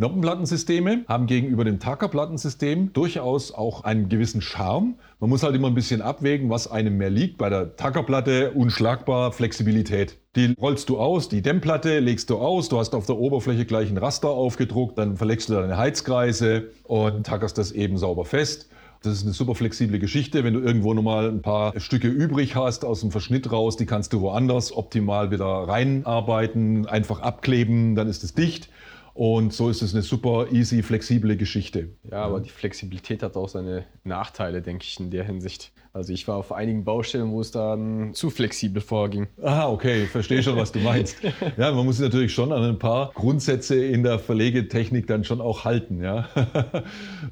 Noppenplattensysteme 0.00 1.04
haben 1.08 1.26
gegenüber 1.26 1.62
dem 1.62 1.78
Tacker-Plattensystem 1.78 2.94
durchaus 2.94 3.52
auch 3.52 3.84
einen 3.84 4.08
gewissen 4.08 4.40
Charme. 4.40 4.94
Man 5.18 5.28
muss 5.28 5.42
halt 5.42 5.54
immer 5.54 5.68
ein 5.68 5.74
bisschen 5.74 6.00
abwägen, 6.00 6.48
was 6.48 6.70
einem 6.70 6.96
mehr 6.96 7.10
liegt. 7.10 7.36
Bei 7.36 7.50
der 7.50 7.76
Tackerplatte 7.76 8.52
unschlagbar 8.52 9.30
Flexibilität. 9.30 10.16
Die 10.36 10.54
rollst 10.58 10.88
du 10.88 10.96
aus, 10.96 11.28
die 11.28 11.42
Dämmplatte 11.42 11.98
legst 11.98 12.30
du 12.30 12.38
aus, 12.38 12.70
du 12.70 12.78
hast 12.78 12.94
auf 12.94 13.04
der 13.04 13.18
Oberfläche 13.18 13.66
gleich 13.66 13.90
ein 13.90 13.98
Raster 13.98 14.30
aufgedruckt, 14.30 14.96
dann 14.96 15.18
verlegst 15.18 15.50
du 15.50 15.54
deine 15.54 15.76
Heizkreise 15.76 16.70
und 16.84 17.26
tackerst 17.26 17.58
das 17.58 17.70
eben 17.70 17.98
sauber 17.98 18.24
fest. 18.24 18.70
Das 19.02 19.14
ist 19.14 19.22
eine 19.24 19.32
super 19.32 19.54
flexible 19.54 19.98
Geschichte. 19.98 20.44
Wenn 20.44 20.52
du 20.52 20.60
irgendwo 20.60 20.92
nochmal 20.92 21.28
ein 21.28 21.40
paar 21.40 21.78
Stücke 21.80 22.08
übrig 22.08 22.54
hast 22.54 22.84
aus 22.84 23.00
dem 23.00 23.10
Verschnitt 23.10 23.50
raus, 23.50 23.76
die 23.76 23.86
kannst 23.86 24.12
du 24.12 24.20
woanders 24.20 24.76
optimal 24.76 25.30
wieder 25.30 25.46
reinarbeiten, 25.46 26.86
einfach 26.86 27.20
abkleben, 27.20 27.94
dann 27.94 28.08
ist 28.08 28.24
es 28.24 28.34
dicht. 28.34 28.68
Und 29.14 29.52
so 29.52 29.70
ist 29.70 29.82
es 29.82 29.94
eine 29.94 30.02
super 30.02 30.52
easy, 30.52 30.82
flexible 30.82 31.36
Geschichte. 31.36 31.90
Ja, 32.10 32.24
aber 32.24 32.40
die 32.40 32.50
Flexibilität 32.50 33.22
hat 33.22 33.36
auch 33.36 33.48
seine 33.48 33.84
Nachteile, 34.04 34.62
denke 34.62 34.84
ich, 34.84 35.00
in 35.00 35.10
der 35.10 35.24
Hinsicht. 35.24 35.72
Also 35.92 36.12
ich 36.12 36.28
war 36.28 36.36
auf 36.36 36.52
einigen 36.52 36.84
Baustellen, 36.84 37.32
wo 37.32 37.40
es 37.40 37.50
dann 37.50 38.14
zu 38.14 38.30
flexibel 38.30 38.80
vorging. 38.80 39.26
Ah, 39.42 39.68
okay, 39.68 40.06
verstehe 40.06 40.40
schon, 40.42 40.56
was 40.56 40.70
du 40.70 40.78
meinst. 40.78 41.16
Ja, 41.56 41.72
man 41.72 41.84
muss 41.84 41.96
sich 41.96 42.04
natürlich 42.04 42.32
schon 42.32 42.52
an 42.52 42.62
ein 42.62 42.78
paar 42.78 43.10
Grundsätze 43.14 43.74
in 43.84 44.02
der 44.02 44.18
Verlegetechnik 44.18 45.06
dann 45.06 45.24
schon 45.24 45.40
auch 45.40 45.64
halten. 45.64 46.02
Ja? 46.02 46.28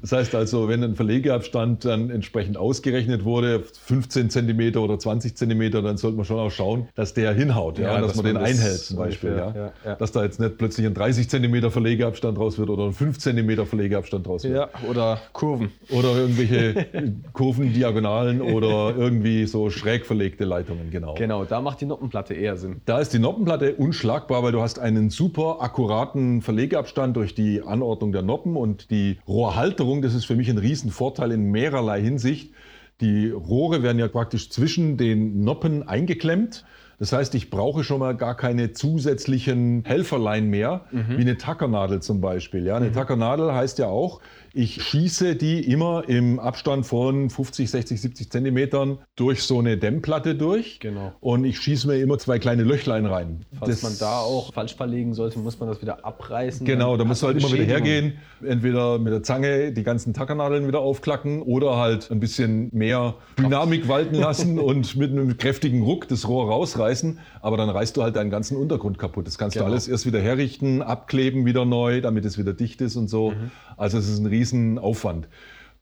Das 0.01 0.11
heißt 0.11 0.35
also, 0.35 0.67
wenn 0.67 0.83
ein 0.83 0.95
Verlegeabstand 0.95 1.85
dann 1.85 2.09
entsprechend 2.09 2.57
ausgerechnet 2.57 3.23
wurde, 3.23 3.63
15 3.85 4.29
cm 4.29 4.77
oder 4.77 4.99
20 4.99 5.35
cm, 5.35 5.71
dann 5.71 5.97
sollte 5.97 6.17
man 6.17 6.25
schon 6.25 6.39
auch 6.39 6.51
schauen, 6.51 6.89
dass 6.95 7.13
der 7.13 7.33
hinhaut, 7.33 7.79
ja, 7.79 7.93
Ja, 7.93 8.01
dass, 8.01 8.13
dass 8.13 8.15
man 8.17 8.25
den 8.25 8.35
das 8.35 8.43
einhält 8.49 8.79
zum 8.79 8.97
Beispiel. 8.97 9.35
Ja? 9.35 9.71
ja. 9.85 9.95
Dass 9.95 10.11
da 10.11 10.23
jetzt 10.23 10.39
nicht 10.39 10.57
plötzlich 10.57 10.85
ein 10.85 10.93
30 10.93 11.29
cm 11.29 11.71
Verlegeabstand 11.71 12.37
raus 12.37 12.57
wird 12.57 12.69
oder 12.69 12.85
ein 12.85 12.93
5 12.93 13.17
cm 13.17 13.65
Verlegeabstand 13.65 14.27
raus 14.27 14.43
wird. 14.43 14.55
Ja, 14.55 14.69
oder 14.89 15.19
Kurven. 15.33 15.71
Oder 15.89 16.15
irgendwelche 16.15 16.85
Kurven, 17.33 17.73
Diagonalen 17.73 18.41
oder 18.53 18.95
irgendwie 18.95 19.45
so 19.45 19.69
schräg 19.69 20.05
verlegte 20.05 20.45
Leitungen, 20.45 20.91
genau. 20.91 21.15
Genau, 21.15 21.45
da 21.45 21.61
macht 21.61 21.81
die 21.81 21.85
Noppenplatte 21.85 22.33
eher 22.33 22.57
Sinn. 22.57 22.81
Da 22.85 22.99
ist 22.99 23.13
die 23.13 23.19
Noppenplatte 23.19 23.75
unschlagbar, 23.75 24.43
weil 24.43 24.51
du 24.51 24.61
hast 24.61 24.79
einen 24.79 25.09
super 25.09 25.57
akkuraten 25.61 26.41
Verlegeabstand 26.41 27.15
durch 27.15 27.35
die 27.35 27.61
Anordnung 27.61 28.11
der 28.11 28.21
Noppen 28.21 28.55
und 28.55 28.91
die 28.91 29.19
Rohrhalterung. 29.27 30.01
Das 30.01 30.13
ist 30.13 30.25
für 30.25 30.35
mich 30.35 30.49
ein 30.49 30.57
Riesenvorteil 30.57 31.31
in 31.31 31.51
mehrerlei 31.51 32.01
Hinsicht. 32.01 32.53
Die 33.01 33.29
Rohre 33.29 33.81
werden 33.81 33.97
ja 33.97 34.07
praktisch 34.07 34.49
zwischen 34.49 34.97
den 34.97 35.43
Noppen 35.43 35.87
eingeklemmt. 35.87 36.65
Das 36.99 37.13
heißt, 37.13 37.33
ich 37.35 37.49
brauche 37.49 37.85
schon 37.85 37.99
mal 37.99 38.13
gar 38.13 38.35
keine 38.35 38.73
zusätzlichen 38.73 39.83
Helferlein 39.85 40.49
mehr, 40.49 40.85
wie 40.91 41.21
eine 41.21 41.37
Tackernadel 41.37 42.01
zum 42.01 42.19
Beispiel. 42.19 42.65
Ja, 42.65 42.75
eine 42.75 42.91
Tackernadel 42.91 43.53
heißt 43.53 43.79
ja 43.79 43.87
auch, 43.87 44.19
ich 44.53 44.81
schieße 44.83 45.35
die 45.35 45.59
immer 45.71 46.03
im 46.07 46.39
Abstand 46.39 46.85
von 46.85 47.29
50, 47.29 47.69
60, 47.69 48.01
70 48.01 48.31
Zentimetern 48.31 48.97
durch 49.15 49.43
so 49.43 49.59
eine 49.59 49.77
Dämmplatte 49.77 50.35
durch. 50.35 50.79
Genau. 50.79 51.13
Und 51.19 51.45
ich 51.45 51.59
schieße 51.59 51.87
mir 51.87 51.97
immer 51.97 52.17
zwei 52.17 52.39
kleine 52.39 52.63
Löchlein 52.63 53.05
rein. 53.05 53.45
Falls 53.59 53.83
man 53.83 53.93
da 53.99 54.19
auch 54.19 54.53
falsch 54.53 54.75
verlegen 54.75 55.13
sollte, 55.13 55.39
muss 55.39 55.59
man 55.59 55.69
das 55.69 55.81
wieder 55.81 56.03
abreißen. 56.05 56.65
Genau, 56.65 56.97
da 56.97 57.05
musst 57.05 57.21
du 57.21 57.27
halt 57.27 57.37
immer 57.37 57.51
wieder 57.51 57.63
hergehen, 57.63 58.13
entweder 58.43 58.97
mit 58.99 59.13
der 59.13 59.23
Zange 59.23 59.71
die 59.71 59.83
ganzen 59.83 60.13
Tackernadeln 60.13 60.67
wieder 60.67 60.79
aufklacken 60.79 61.41
oder 61.43 61.77
halt 61.77 62.09
ein 62.11 62.19
bisschen 62.19 62.69
mehr 62.73 63.13
Dynamik 63.37 63.87
walten 63.87 64.15
lassen 64.15 64.57
und 64.59 64.95
mit 64.95 65.11
einem 65.11 65.37
kräftigen 65.37 65.83
Ruck 65.83 66.07
das 66.07 66.27
Rohr 66.27 66.47
rausreißen, 66.49 67.19
aber 67.41 67.57
dann 67.57 67.69
reißt 67.69 67.95
du 67.97 68.03
halt 68.03 68.15
deinen 68.15 68.31
ganzen 68.31 68.57
Untergrund 68.57 68.97
kaputt. 68.97 69.27
Das 69.27 69.37
kannst 69.37 69.55
Genau. 69.55 69.67
du 69.67 69.71
alles 69.73 69.87
erst 69.87 70.05
wieder 70.05 70.19
herrichten, 70.19 70.81
abkleben 70.81 71.45
wieder 71.45 71.65
neu, 71.65 72.01
damit 72.01 72.25
es 72.25 72.37
wieder 72.37 72.53
dicht 72.53 72.81
ist 72.81 72.95
und 72.95 73.09
so. 73.09 73.31
Mhm. 73.31 73.51
Also 73.77 73.97
es 73.97 74.09
ist 74.09 74.19
ein 74.19 74.25
riesen 74.25 74.38
Aufwand. 74.77 75.27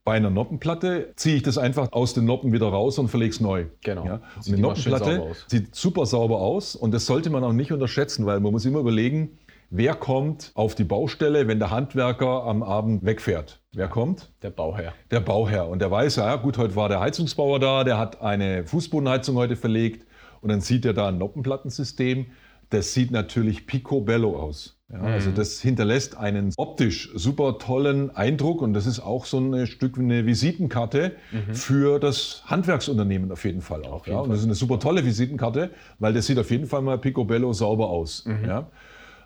Bei 0.07 0.13
einer 0.13 0.29
Noppenplatte 0.29 1.11
ziehe 1.17 1.35
ich 1.35 1.43
das 1.43 1.57
einfach 1.57 1.91
aus 1.91 2.13
den 2.13 2.23
Noppen 2.23 2.53
wieder 2.53 2.67
raus 2.67 2.97
und 2.97 3.09
verlege 3.09 3.31
es 3.31 3.41
neu. 3.41 3.65
Genau. 3.83 4.05
Ja? 4.05 4.21
Und 4.37 4.45
schön 4.45 4.61
Noppenplatte 4.61 5.35
sieht 5.47 5.75
super 5.75 6.05
sauber 6.05 6.39
aus 6.39 6.77
und 6.77 6.93
das 6.93 7.05
sollte 7.05 7.29
man 7.29 7.43
auch 7.43 7.51
nicht 7.51 7.73
unterschätzen, 7.73 8.25
weil 8.25 8.39
man 8.39 8.53
muss 8.53 8.63
immer 8.63 8.79
überlegen, 8.79 9.37
wer 9.69 9.95
kommt 9.95 10.51
auf 10.55 10.75
die 10.75 10.85
Baustelle, 10.85 11.49
wenn 11.49 11.59
der 11.59 11.71
Handwerker 11.71 12.45
am 12.45 12.63
Abend 12.63 13.05
wegfährt. 13.05 13.61
Wer 13.73 13.89
kommt? 13.89 14.31
Der 14.41 14.49
Bauherr. 14.49 14.93
Der 15.11 15.19
Bauherr. 15.19 15.67
Und 15.67 15.79
der 15.79 15.91
weiß, 15.91 16.15
ja 16.15 16.37
gut, 16.37 16.57
heute 16.57 16.77
war 16.77 16.87
der 16.87 17.01
Heizungsbauer 17.01 17.59
da, 17.59 17.83
der 17.83 17.97
hat 17.97 18.21
eine 18.21 18.63
Fußbodenheizung 18.63 19.35
heute 19.35 19.57
verlegt 19.57 20.07
und 20.39 20.49
dann 20.49 20.61
sieht 20.61 20.85
er 20.85 20.93
da 20.93 21.09
ein 21.09 21.17
Noppenplattensystem. 21.17 22.27
Das 22.69 22.93
sieht 22.93 23.11
natürlich 23.11 23.67
picobello 23.67 24.39
aus. 24.39 24.76
Ja, 24.89 25.01
Also 25.01 25.31
das 25.31 25.59
hinterlässt 25.59 26.15
einen 26.17 26.53
optisch 26.55 27.11
super 27.13 27.57
tollen 27.57 28.15
Eindruck 28.15 28.61
und 28.61 28.73
das 28.73 28.85
ist 28.85 29.01
auch 29.01 29.25
so 29.25 29.37
ein 29.37 29.67
Stück 29.67 29.97
wie 29.97 30.03
eine 30.03 30.25
Visitenkarte 30.25 31.17
für 31.51 31.99
das 31.99 32.43
Handwerksunternehmen 32.45 33.29
auf 33.31 33.43
jeden 33.43 33.61
Fall 33.61 33.83
auch. 33.83 34.07
ja. 34.07 34.19
Und 34.19 34.29
das 34.29 34.39
ist 34.39 34.45
eine 34.45 34.55
super 34.55 34.79
tolle 34.79 35.03
Visitenkarte, 35.03 35.71
weil 35.99 36.13
das 36.13 36.25
sieht 36.27 36.39
auf 36.39 36.49
jeden 36.51 36.67
Fall 36.67 36.81
mal 36.81 36.97
picobello 36.97 37.51
sauber 37.51 37.89
aus. 37.89 38.25
Ja. 38.45 38.69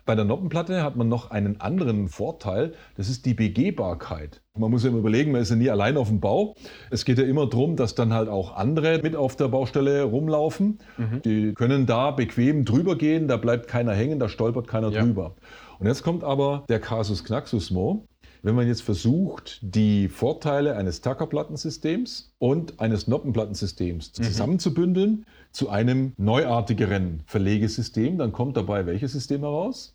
Bei 0.04 0.16
der 0.16 0.24
Noppenplatte 0.24 0.82
hat 0.82 0.96
man 0.96 1.08
noch 1.08 1.30
einen 1.30 1.60
anderen 1.60 2.08
Vorteil, 2.08 2.72
das 2.96 3.08
ist 3.08 3.24
die 3.24 3.34
Begehbarkeit. 3.34 4.42
Man 4.58 4.70
muss 4.70 4.82
ja 4.82 4.90
immer 4.90 4.98
überlegen, 4.98 5.30
man 5.30 5.40
ist 5.40 5.50
ja 5.50 5.56
nie 5.56 5.70
allein 5.70 5.96
auf 5.96 6.08
dem 6.08 6.18
Bau. 6.20 6.56
Es 6.90 7.04
geht 7.04 7.18
ja 7.18 7.24
immer 7.24 7.46
darum, 7.46 7.76
dass 7.76 7.94
dann 7.94 8.12
halt 8.12 8.28
auch 8.28 8.56
andere 8.56 9.00
mit 9.02 9.14
auf 9.14 9.36
der 9.36 9.48
Baustelle 9.48 10.02
rumlaufen. 10.02 10.78
Die 11.24 11.54
können 11.54 11.86
da 11.86 12.10
bequem 12.10 12.64
drüber 12.64 12.96
gehen, 12.96 13.28
da 13.28 13.36
bleibt 13.36 13.68
keiner 13.68 13.92
hängen, 13.94 14.18
da 14.18 14.28
stolpert 14.28 14.66
keiner 14.66 14.90
Ja. 14.90 15.02
drüber. 15.02 15.36
Und 15.78 15.86
jetzt 15.86 16.02
kommt 16.02 16.24
aber 16.24 16.64
der 16.68 16.80
Casus 16.80 17.22
Knaxusmo. 17.24 18.04
Wenn 18.44 18.56
man 18.56 18.66
jetzt 18.66 18.82
versucht, 18.82 19.60
die 19.62 20.08
Vorteile 20.08 20.74
eines 20.76 21.00
Tackerplattensystems 21.00 22.34
und 22.38 22.80
eines 22.80 23.06
Noppenplattensystems 23.06 24.12
zusammenzubündeln 24.12 25.26
zu 25.52 25.68
einem 25.70 26.12
neuartigeren 26.16 27.22
Verlegesystem, 27.26 28.18
dann 28.18 28.32
kommt 28.32 28.56
dabei 28.56 28.84
welches 28.84 29.12
System 29.12 29.42
heraus? 29.42 29.94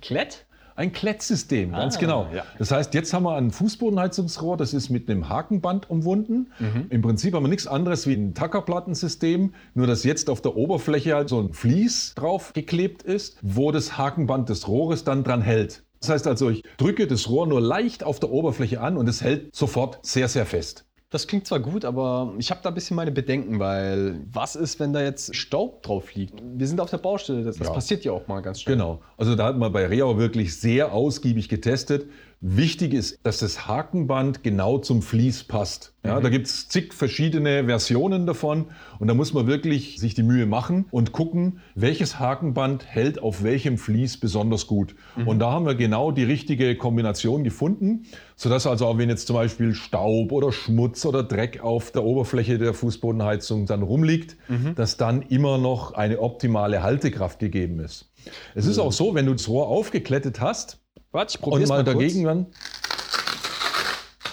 Klett? 0.00 0.46
Ein 0.74 0.92
Klettsystem, 0.92 1.72
ganz 1.72 1.96
Ah, 1.96 2.00
genau. 2.00 2.28
ja. 2.34 2.44
Das 2.58 2.70
heißt, 2.70 2.94
jetzt 2.94 3.12
haben 3.12 3.24
wir 3.24 3.34
ein 3.36 3.50
Fußbodenheizungsrohr, 3.50 4.56
das 4.56 4.72
ist 4.72 4.88
mit 4.88 5.10
einem 5.10 5.28
Hakenband 5.28 5.90
umwunden. 5.90 6.50
Mhm. 6.60 6.86
Im 6.90 7.02
Prinzip 7.02 7.34
haben 7.34 7.42
wir 7.44 7.48
nichts 7.48 7.66
anderes 7.66 8.06
wie 8.06 8.14
ein 8.14 8.34
Tackerplattensystem, 8.34 9.52
nur 9.74 9.86
dass 9.86 10.04
jetzt 10.04 10.30
auf 10.30 10.40
der 10.40 10.56
Oberfläche 10.56 11.14
halt 11.14 11.28
so 11.28 11.40
ein 11.40 11.52
Vlies 11.52 12.14
drauf 12.14 12.52
geklebt 12.54 13.02
ist, 13.02 13.36
wo 13.42 13.70
das 13.72 13.98
Hakenband 13.98 14.48
des 14.48 14.66
Rohres 14.68 15.04
dann 15.04 15.24
dran 15.24 15.42
hält. 15.42 15.82
Das 16.02 16.10
heißt 16.10 16.26
also, 16.26 16.50
ich 16.50 16.64
drücke 16.78 17.06
das 17.06 17.30
Rohr 17.30 17.46
nur 17.46 17.60
leicht 17.60 18.02
auf 18.02 18.18
der 18.18 18.30
Oberfläche 18.30 18.80
an 18.80 18.96
und 18.96 19.08
es 19.08 19.22
hält 19.22 19.54
sofort 19.54 20.00
sehr, 20.04 20.26
sehr 20.28 20.46
fest. 20.46 20.84
Das 21.10 21.26
klingt 21.26 21.46
zwar 21.46 21.60
gut, 21.60 21.84
aber 21.84 22.34
ich 22.38 22.50
habe 22.50 22.60
da 22.62 22.70
ein 22.70 22.74
bisschen 22.74 22.96
meine 22.96 23.12
Bedenken, 23.12 23.60
weil 23.60 24.20
was 24.32 24.56
ist, 24.56 24.80
wenn 24.80 24.92
da 24.92 25.00
jetzt 25.02 25.36
Staub 25.36 25.82
drauf 25.82 26.14
liegt? 26.14 26.42
Wir 26.42 26.66
sind 26.66 26.80
auf 26.80 26.90
der 26.90 26.98
Baustelle, 26.98 27.44
das, 27.44 27.58
das 27.58 27.68
Ja. 27.68 27.74
passiert 27.74 28.04
ja 28.04 28.12
auch 28.12 28.26
mal 28.26 28.40
ganz 28.40 28.62
schnell. 28.62 28.76
Genau. 28.76 29.00
Also 29.16 29.36
da 29.36 29.44
hat 29.44 29.58
man 29.58 29.70
bei 29.72 29.86
Reau 29.86 30.16
wirklich 30.18 30.58
sehr 30.58 30.92
ausgiebig 30.92 31.48
getestet. 31.48 32.06
Wichtig 32.44 32.92
ist, 32.92 33.20
dass 33.22 33.38
das 33.38 33.68
Hakenband 33.68 34.42
genau 34.42 34.78
zum 34.78 35.00
Vlies 35.00 35.44
passt. 35.44 35.94
Ja, 36.04 36.18
Da 36.18 36.28
gibt 36.28 36.48
es 36.48 36.68
zig 36.68 36.92
verschiedene 36.92 37.66
Versionen 37.66 38.26
davon 38.26 38.66
und 38.98 39.06
da 39.06 39.14
muss 39.14 39.32
man 39.32 39.46
wirklich 39.46 40.00
sich 40.00 40.14
die 40.14 40.24
Mühe 40.24 40.44
machen 40.46 40.86
und 40.90 41.12
gucken, 41.12 41.60
welches 41.76 42.18
Hakenband 42.18 42.84
hält 42.84 43.22
auf 43.22 43.44
welchem 43.44 43.78
Vlies 43.78 44.18
besonders 44.18 44.66
gut. 44.66 44.96
Und 45.24 45.38
da 45.38 45.52
haben 45.52 45.66
wir 45.66 45.76
genau 45.76 46.10
die 46.10 46.24
richtige 46.24 46.76
Kombination 46.76 47.44
gefunden, 47.44 48.06
sodass 48.34 48.66
also 48.66 48.86
auch 48.86 48.98
wenn 48.98 49.08
jetzt 49.08 49.28
zum 49.28 49.36
Beispiel 49.36 49.72
Staub 49.72 50.32
oder 50.32 50.50
Schmutz 50.50 51.06
oder 51.06 51.22
Dreck 51.22 51.60
auf 51.62 51.92
der 51.92 52.02
Oberfläche 52.02 52.58
der 52.58 52.74
Fußbodenheizung 52.74 53.66
dann 53.66 53.82
rumliegt, 53.82 54.36
dass 54.74 54.96
dann 54.96 55.22
immer 55.22 55.58
noch 55.58 55.92
eine 55.92 56.18
optimale 56.18 56.82
Haltekraft 56.82 57.38
gegeben 57.38 57.78
ist. 57.78 58.10
Es 58.56 58.66
ist 58.66 58.80
auch 58.80 58.92
so, 58.92 59.14
wenn 59.14 59.26
du 59.26 59.32
das 59.32 59.48
Rohr 59.48 59.68
aufgeklettet 59.68 60.40
hast 60.40 60.81
Warte, 61.12 61.36
ich 61.36 61.42
und 61.42 61.50
probiere 61.50 61.68
mal, 61.68 61.84
mal, 61.84 61.84
dagegen 61.84 62.24
dann. 62.24 62.46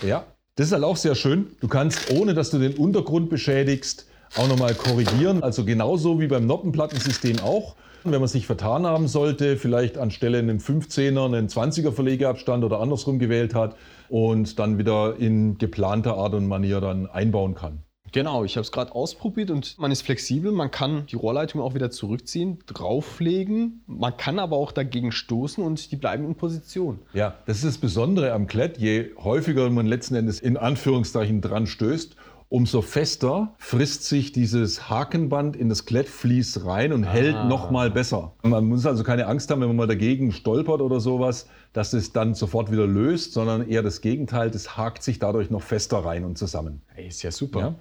Ja, 0.01 0.25
das 0.55 0.67
ist 0.67 0.73
halt 0.73 0.83
auch 0.83 0.95
sehr 0.95 1.15
schön. 1.15 1.55
Du 1.59 1.67
kannst, 1.67 2.09
ohne 2.09 2.33
dass 2.33 2.51
du 2.51 2.57
den 2.57 2.75
Untergrund 2.75 3.29
beschädigst, 3.29 4.07
auch 4.37 4.47
nochmal 4.47 4.73
korrigieren. 4.75 5.43
Also 5.43 5.65
genauso 5.65 6.19
wie 6.21 6.27
beim 6.27 6.47
Noppenplattensystem 6.47 7.39
auch. 7.39 7.75
Wenn 8.05 8.21
man 8.21 8.29
sich 8.29 8.45
vertan 8.45 8.85
haben 8.85 9.09
sollte, 9.09 9.57
vielleicht 9.57 9.97
anstelle 9.97 10.39
einem 10.39 10.59
15er 10.59 11.25
einen 11.25 11.49
20er 11.49 11.91
Verlegeabstand 11.91 12.63
oder 12.63 12.79
andersrum 12.79 13.19
gewählt 13.19 13.53
hat 13.53 13.75
und 14.07 14.57
dann 14.57 14.77
wieder 14.77 15.17
in 15.17 15.57
geplanter 15.57 16.15
Art 16.15 16.33
und 16.33 16.47
Manier 16.47 16.79
dann 16.79 17.07
einbauen 17.07 17.55
kann. 17.55 17.83
Genau, 18.11 18.43
ich 18.43 18.55
habe 18.55 18.63
es 18.63 18.71
gerade 18.71 18.93
ausprobiert 18.93 19.51
und 19.51 19.77
man 19.77 19.91
ist 19.91 20.01
flexibel, 20.01 20.51
man 20.51 20.71
kann 20.71 21.05
die 21.07 21.15
Rohrleitung 21.15 21.61
auch 21.61 21.73
wieder 21.73 21.91
zurückziehen, 21.91 22.59
drauflegen, 22.65 23.83
man 23.87 24.15
kann 24.17 24.39
aber 24.39 24.57
auch 24.57 24.71
dagegen 24.71 25.11
stoßen 25.11 25.63
und 25.63 25.91
die 25.91 25.95
bleiben 25.95 26.25
in 26.25 26.35
Position. 26.35 26.99
Ja, 27.13 27.35
das 27.45 27.57
ist 27.57 27.65
das 27.65 27.77
Besondere 27.77 28.33
am 28.33 28.47
Klett. 28.47 28.77
Je 28.77 29.11
häufiger 29.17 29.69
man 29.69 29.85
letzten 29.85 30.15
Endes 30.15 30.39
in 30.39 30.57
Anführungszeichen 30.57 31.41
dran 31.41 31.67
stößt, 31.67 32.15
umso 32.49 32.81
fester 32.81 33.53
frisst 33.59 34.05
sich 34.05 34.31
dieses 34.31 34.89
Hakenband 34.89 35.55
in 35.55 35.69
das 35.69 35.85
Klettflies 35.85 36.65
rein 36.65 36.91
und 36.93 37.03
hält 37.03 37.45
noch 37.45 37.69
mal 37.69 37.91
besser. 37.91 38.33
Man 38.41 38.65
muss 38.65 38.87
also 38.87 39.03
keine 39.03 39.27
Angst 39.27 39.51
haben, 39.51 39.61
wenn 39.61 39.67
man 39.67 39.77
mal 39.77 39.87
dagegen 39.87 40.31
stolpert 40.31 40.81
oder 40.81 40.99
sowas, 40.99 41.47
dass 41.73 41.93
es 41.93 42.11
dann 42.11 42.33
sofort 42.33 42.71
wieder 42.71 42.87
löst, 42.87 43.33
sondern 43.33 43.69
eher 43.69 43.83
das 43.83 44.01
Gegenteil, 44.01 44.49
das 44.49 44.75
hakt 44.75 45.03
sich 45.03 45.19
dadurch 45.19 45.51
noch 45.51 45.61
fester 45.61 45.99
rein 45.99 46.25
und 46.25 46.39
zusammen. 46.39 46.81
Ey, 46.95 47.07
ist 47.07 47.21
ja 47.21 47.29
super. 47.29 47.59
Ja. 47.59 47.75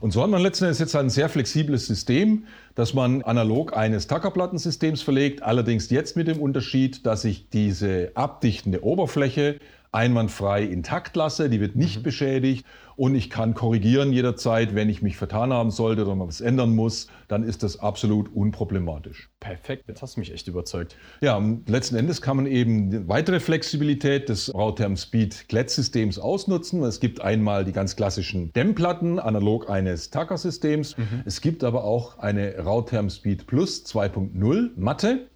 Und 0.00 0.12
so 0.12 0.22
hat 0.22 0.28
man 0.28 0.42
letzten 0.42 0.64
Endes 0.64 0.80
jetzt 0.80 0.94
ein 0.94 1.08
sehr 1.08 1.30
flexibles 1.30 1.86
System, 1.86 2.44
das 2.74 2.92
man 2.92 3.22
analog 3.22 3.74
eines 3.74 4.06
Tackerplattensystems 4.06 5.00
verlegt, 5.00 5.42
allerdings 5.42 5.88
jetzt 5.88 6.16
mit 6.16 6.28
dem 6.28 6.40
Unterschied, 6.42 7.06
dass 7.06 7.24
ich 7.24 7.48
diese 7.48 8.12
abdichtende 8.14 8.84
Oberfläche 8.84 9.58
einwandfrei 9.92 10.62
intakt 10.64 11.16
lasse, 11.16 11.50
die 11.50 11.60
wird 11.60 11.76
nicht 11.76 12.02
beschädigt 12.02 12.64
und 12.96 13.14
ich 13.14 13.30
kann 13.30 13.54
korrigieren 13.54 14.12
jederzeit, 14.12 14.74
wenn 14.74 14.88
ich 14.88 15.00
mich 15.00 15.16
vertan 15.16 15.52
haben 15.52 15.70
sollte 15.70 16.02
oder 16.02 16.14
mal 16.14 16.28
was 16.28 16.40
ändern 16.40 16.74
muss, 16.74 17.08
dann 17.28 17.42
ist 17.42 17.62
das 17.62 17.80
absolut 17.80 18.32
unproblematisch. 18.32 19.30
Perfekt, 19.40 19.84
jetzt 19.88 20.02
hast 20.02 20.16
du 20.16 20.20
mich 20.20 20.32
echt 20.32 20.48
überzeugt. 20.48 20.96
Ja, 21.20 21.42
letzten 21.66 21.96
Endes 21.96 22.20
kann 22.20 22.36
man 22.36 22.46
eben 22.46 22.90
die 22.90 23.08
weitere 23.08 23.40
Flexibilität 23.40 24.28
des 24.28 24.54
Rautherm 24.54 24.96
Speed 24.96 25.48
Klettsystems 25.48 26.18
ausnutzen. 26.18 26.82
Es 26.82 27.00
gibt 27.00 27.22
einmal 27.22 27.64
die 27.64 27.72
ganz 27.72 27.96
klassischen 27.96 28.52
Dämmplatten, 28.52 29.18
analog 29.18 29.70
eines 29.70 30.10
Tacker-Systems. 30.10 30.94
Es 31.24 31.40
gibt 31.40 31.64
aber 31.64 31.84
auch 31.84 32.18
eine 32.18 32.58
Rautherm 32.58 33.08
Speed 33.08 33.46
Plus 33.46 33.84
2.0 33.86 34.70
Matte. 34.76 35.30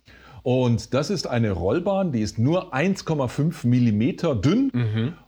Und 0.45 0.93
das 0.93 1.09
ist 1.09 1.27
eine 1.27 1.53
Rollbahn, 1.53 2.13
die 2.13 2.21
ist 2.21 2.39
nur 2.39 2.75
1,5 2.75 3.67
Millimeter 3.67 4.35
dünn 4.35 4.71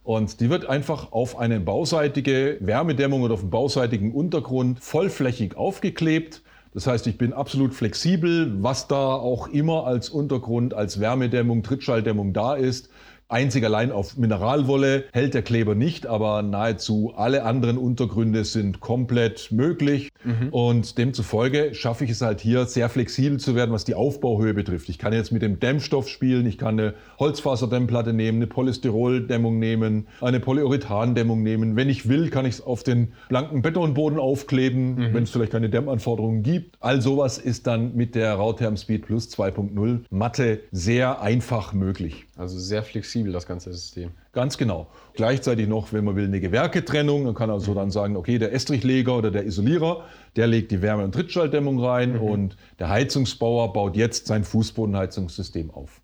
und 0.04 0.40
die 0.40 0.50
wird 0.50 0.66
einfach 0.66 1.10
auf 1.10 1.38
eine 1.38 1.58
bauseitige 1.58 2.58
Wärmedämmung 2.60 3.22
oder 3.22 3.32
auf 3.32 3.40
einen 3.40 3.48
bauseitigen 3.48 4.12
Untergrund 4.12 4.78
vollflächig 4.78 5.56
aufgeklebt. 5.56 6.42
Das 6.74 6.86
heißt, 6.86 7.06
ich 7.06 7.16
bin 7.16 7.32
absolut 7.32 7.72
flexibel, 7.72 8.62
was 8.62 8.88
da 8.88 9.14
auch 9.14 9.48
immer 9.48 9.86
als 9.86 10.10
Untergrund, 10.10 10.74
als 10.74 11.00
Wärmedämmung, 11.00 11.62
Trittschalldämmung 11.62 12.34
da 12.34 12.54
ist. 12.54 12.90
Einzig 13.28 13.64
allein 13.64 13.90
auf 13.90 14.16
Mineralwolle 14.16 15.04
hält 15.12 15.34
der 15.34 15.42
Kleber 15.42 15.74
nicht, 15.74 16.06
aber 16.06 16.42
nahezu 16.42 17.12
alle 17.16 17.42
anderen 17.42 17.76
Untergründe 17.76 18.44
sind 18.44 18.78
komplett 18.78 19.50
möglich. 19.50 20.10
Und 20.52 20.96
demzufolge 20.96 21.74
schaffe 21.74 22.04
ich 22.04 22.10
es 22.10 22.20
halt 22.20 22.40
hier 22.40 22.66
sehr 22.66 22.88
flexibel 22.88 23.40
zu 23.40 23.56
werden, 23.56 23.72
was 23.72 23.84
die 23.84 23.96
Aufbauhöhe 23.96 24.54
betrifft. 24.54 24.88
Ich 24.88 24.98
kann 24.98 25.12
jetzt 25.12 25.32
mit 25.32 25.42
dem 25.42 25.58
Dämmstoff 25.58 26.08
spielen, 26.08 26.46
ich 26.46 26.56
kann 26.56 26.78
eine 26.78 26.94
Holzfaserdämmplatte 27.18 28.12
nehmen, 28.12 28.38
eine 28.38 28.46
Polystyroldämmung 28.46 29.58
nehmen, 29.58 30.06
eine 30.20 30.38
Polyurethandämmung 30.38 31.42
nehmen. 31.42 31.74
Wenn 31.74 31.88
ich 31.88 32.08
will, 32.08 32.30
kann 32.30 32.46
ich 32.46 32.54
es 32.54 32.60
auf 32.60 32.84
den 32.84 33.12
blanken 33.28 33.60
Betonboden 33.60 34.20
aufkleben, 34.20 35.14
wenn 35.14 35.24
es 35.24 35.30
vielleicht 35.30 35.52
keine 35.52 35.68
Dämmanforderungen 35.68 36.44
gibt. 36.44 36.76
All 36.78 37.02
sowas 37.02 37.38
ist 37.38 37.66
dann 37.66 37.96
mit 37.96 38.14
der 38.14 38.34
Rautherm 38.34 38.76
Speed 38.76 39.06
Plus 39.06 39.28
2.0 39.30 40.00
Matte 40.10 40.60
sehr 40.70 41.20
einfach 41.22 41.72
möglich. 41.72 42.26
Also 42.36 42.58
sehr 42.58 42.82
flexibel 42.82 43.15
das 43.24 43.46
ganze 43.46 43.72
System. 43.72 44.12
Ganz 44.32 44.58
genau. 44.58 44.88
Gleichzeitig 45.14 45.68
noch, 45.68 45.92
wenn 45.92 46.04
man 46.04 46.16
will, 46.16 46.26
eine 46.26 46.40
Gewerketrennung. 46.40 47.24
Dann 47.24 47.34
kann 47.34 47.50
also 47.50 47.74
dann 47.74 47.90
sagen, 47.90 48.16
okay, 48.16 48.38
der 48.38 48.52
Estrichleger 48.52 49.16
oder 49.16 49.30
der 49.30 49.44
Isolierer, 49.46 50.04
der 50.36 50.46
legt 50.46 50.70
die 50.70 50.82
Wärme- 50.82 51.04
und 51.04 51.12
Trittschalldämmung 51.12 51.82
rein 51.82 52.18
und 52.18 52.56
der 52.78 52.88
Heizungsbauer 52.88 53.72
baut 53.72 53.96
jetzt 53.96 54.26
sein 54.26 54.44
Fußbodenheizungssystem 54.44 55.70
auf. 55.70 56.02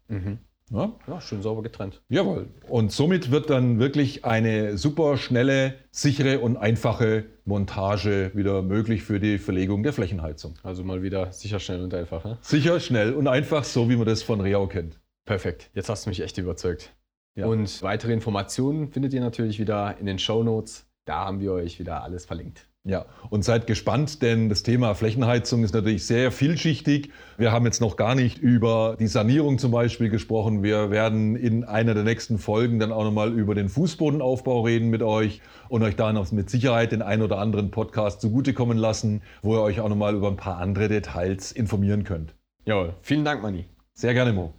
Ja? 0.72 0.92
Ja, 1.07 1.20
schön 1.20 1.42
sauber 1.42 1.62
getrennt. 1.62 2.01
Jawohl. 2.09 2.48
Und 2.68 2.92
somit 2.92 3.31
wird 3.31 3.51
dann 3.51 3.79
wirklich 3.79 4.25
eine 4.25 4.79
super 4.79 5.18
schnelle, 5.18 5.75
sichere 5.90 6.40
und 6.40 6.57
einfache 6.57 7.25
Montage 7.44 8.31
wieder 8.35 8.62
möglich 8.62 9.03
für 9.03 9.20
die 9.20 9.38
Verlegung 9.38 9.83
der 9.83 9.92
Flächenheizung. 9.92 10.55
Also 10.62 10.83
mal 10.83 11.03
wieder 11.03 11.31
sicher, 11.33 11.61
schnell 11.61 11.83
und 11.83 11.92
einfach. 11.92 12.25
Ne? 12.25 12.38
Sicher, 12.40 12.81
schnell 12.81 13.12
und 13.12 13.29
einfach, 13.29 13.64
so 13.64 13.90
wie 13.90 13.96
man 13.96 14.07
das 14.07 14.22
von 14.22 14.40
Reau 14.40 14.66
kennt. 14.66 14.98
Perfekt, 15.27 15.70
jetzt 15.75 15.88
hast 15.88 16.07
du 16.07 16.11
mich 16.11 16.20
echt 16.20 16.38
überzeugt. 16.38 16.94
Ja. 17.35 17.47
Und 17.47 17.83
weitere 17.83 18.12
Informationen 18.12 18.88
findet 18.88 19.14
ihr 19.14 19.21
natürlich 19.21 19.59
wieder 19.59 19.97
in 19.99 20.07
den 20.07 20.18
Show 20.18 20.42
Notes. 20.42 20.87
Da 21.05 21.25
haben 21.25 21.40
wir 21.40 21.53
euch 21.53 21.79
wieder 21.79 22.03
alles 22.03 22.25
verlinkt. 22.27 22.68
Ja, 22.85 23.07
und 23.31 23.45
seid 23.45 23.68
gespannt, 23.68 24.23
denn 24.23 24.49
das 24.49 24.64
Thema 24.64 24.97
Flächenheizung 24.97 25.62
ist 25.62 25.73
natürlich 25.73 26.05
sehr 26.05 26.33
vielschichtig. 26.33 27.11
Wir 27.38 27.53
haben 27.53 27.64
jetzt 27.64 27.81
noch 27.81 27.95
gar 27.95 28.16
nicht 28.16 28.38
über 28.38 28.97
die 28.99 29.07
Sanierung 29.07 29.59
zum 29.59 29.71
Beispiel 29.71 30.09
gesprochen. 30.09 30.64
Wir 30.64 30.90
werden 30.90 31.37
in 31.37 31.62
einer 31.62 31.95
der 31.95 32.03
nächsten 32.03 32.38
Folgen 32.38 32.81
dann 32.81 32.90
auch 32.90 33.05
nochmal 33.05 33.33
über 33.33 33.55
den 33.55 33.68
Fußbodenaufbau 33.68 34.62
reden 34.62 34.90
mit 34.90 35.03
euch 35.03 35.42
und 35.68 35.85
euch 35.85 35.95
dann 35.95 36.16
auch 36.16 36.33
mit 36.33 36.51
Sicherheit 36.51 36.90
den 36.90 37.03
einen 37.03 37.23
oder 37.23 37.38
anderen 37.38 37.71
Podcast 37.71 38.21
zugutekommen 38.21 38.77
lassen, 38.77 39.23
wo 39.42 39.55
ihr 39.55 39.62
euch 39.62 39.79
auch 39.81 39.88
nochmal 39.88 40.16
über 40.16 40.27
ein 40.27 40.37
paar 40.37 40.59
andere 40.59 40.88
Details 40.88 41.53
informieren 41.53 42.03
könnt. 42.03 42.35
Jawohl, 42.64 42.95
vielen 43.03 43.25
Dank, 43.25 43.42
Manni. 43.42 43.66
Sehr 43.95 44.12
gerne, 44.12 44.33
Mo. 44.33 44.53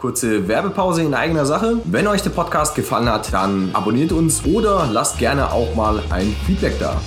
Kurze 0.00 0.46
Werbepause 0.46 1.02
in 1.02 1.12
eigener 1.12 1.44
Sache. 1.44 1.80
Wenn 1.84 2.06
euch 2.06 2.22
der 2.22 2.30
Podcast 2.30 2.76
gefallen 2.76 3.10
hat, 3.10 3.32
dann 3.32 3.70
abonniert 3.72 4.12
uns 4.12 4.44
oder 4.44 4.88
lasst 4.92 5.18
gerne 5.18 5.50
auch 5.50 5.74
mal 5.74 6.00
ein 6.10 6.36
Feedback 6.46 6.78
da. 6.78 7.00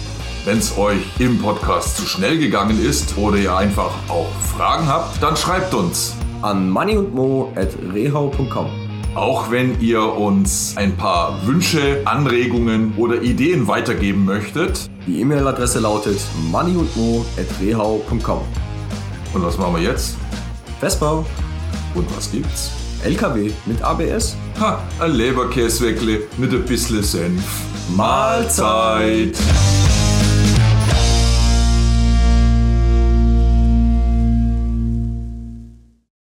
Wenn 0.44 0.58
es 0.58 0.78
euch 0.78 1.00
im 1.20 1.40
Podcast 1.40 1.96
zu 1.96 2.06
schnell 2.06 2.38
gegangen 2.38 2.84
ist 2.84 3.18
oder 3.18 3.38
ihr 3.38 3.56
einfach 3.56 3.92
auch 4.10 4.28
Fragen 4.58 4.88
habt, 4.88 5.24
dann 5.24 5.38
schreibt 5.38 5.74
uns. 5.74 6.16
An 6.42 6.70
moneyundmo.rehau.com. 6.70 8.66
Auch 9.16 9.50
wenn 9.52 9.80
ihr 9.80 10.04
uns 10.04 10.74
ein 10.76 10.98
paar 10.98 11.46
Wünsche, 11.46 12.02
Anregungen 12.04 12.94
oder 12.98 13.22
Ideen 13.22 13.68
weitergeben 13.68 14.26
möchtet. 14.26 14.90
Die 15.08 15.22
E-Mail-Adresse 15.22 15.80
lautet 15.80 16.20
moneyundmo.rehau.com. 16.52 18.42
Und 19.34 19.46
was 19.46 19.58
machen 19.58 19.76
wir 19.76 19.84
jetzt? 19.84 20.18
Festbau, 20.82 21.26
Und 21.96 22.18
was 22.18 22.30
gibt's? 22.32 22.81
LKW 23.04 23.52
mit 23.66 23.82
ABS. 23.82 24.36
Ha, 24.60 24.82
ein 25.00 25.12
Leberkäsweckle 25.12 26.22
mit 26.38 26.52
ein 26.52 26.66
bisschen 26.66 27.04
Senf. 27.04 27.44
Mahlzeit! 27.96 29.38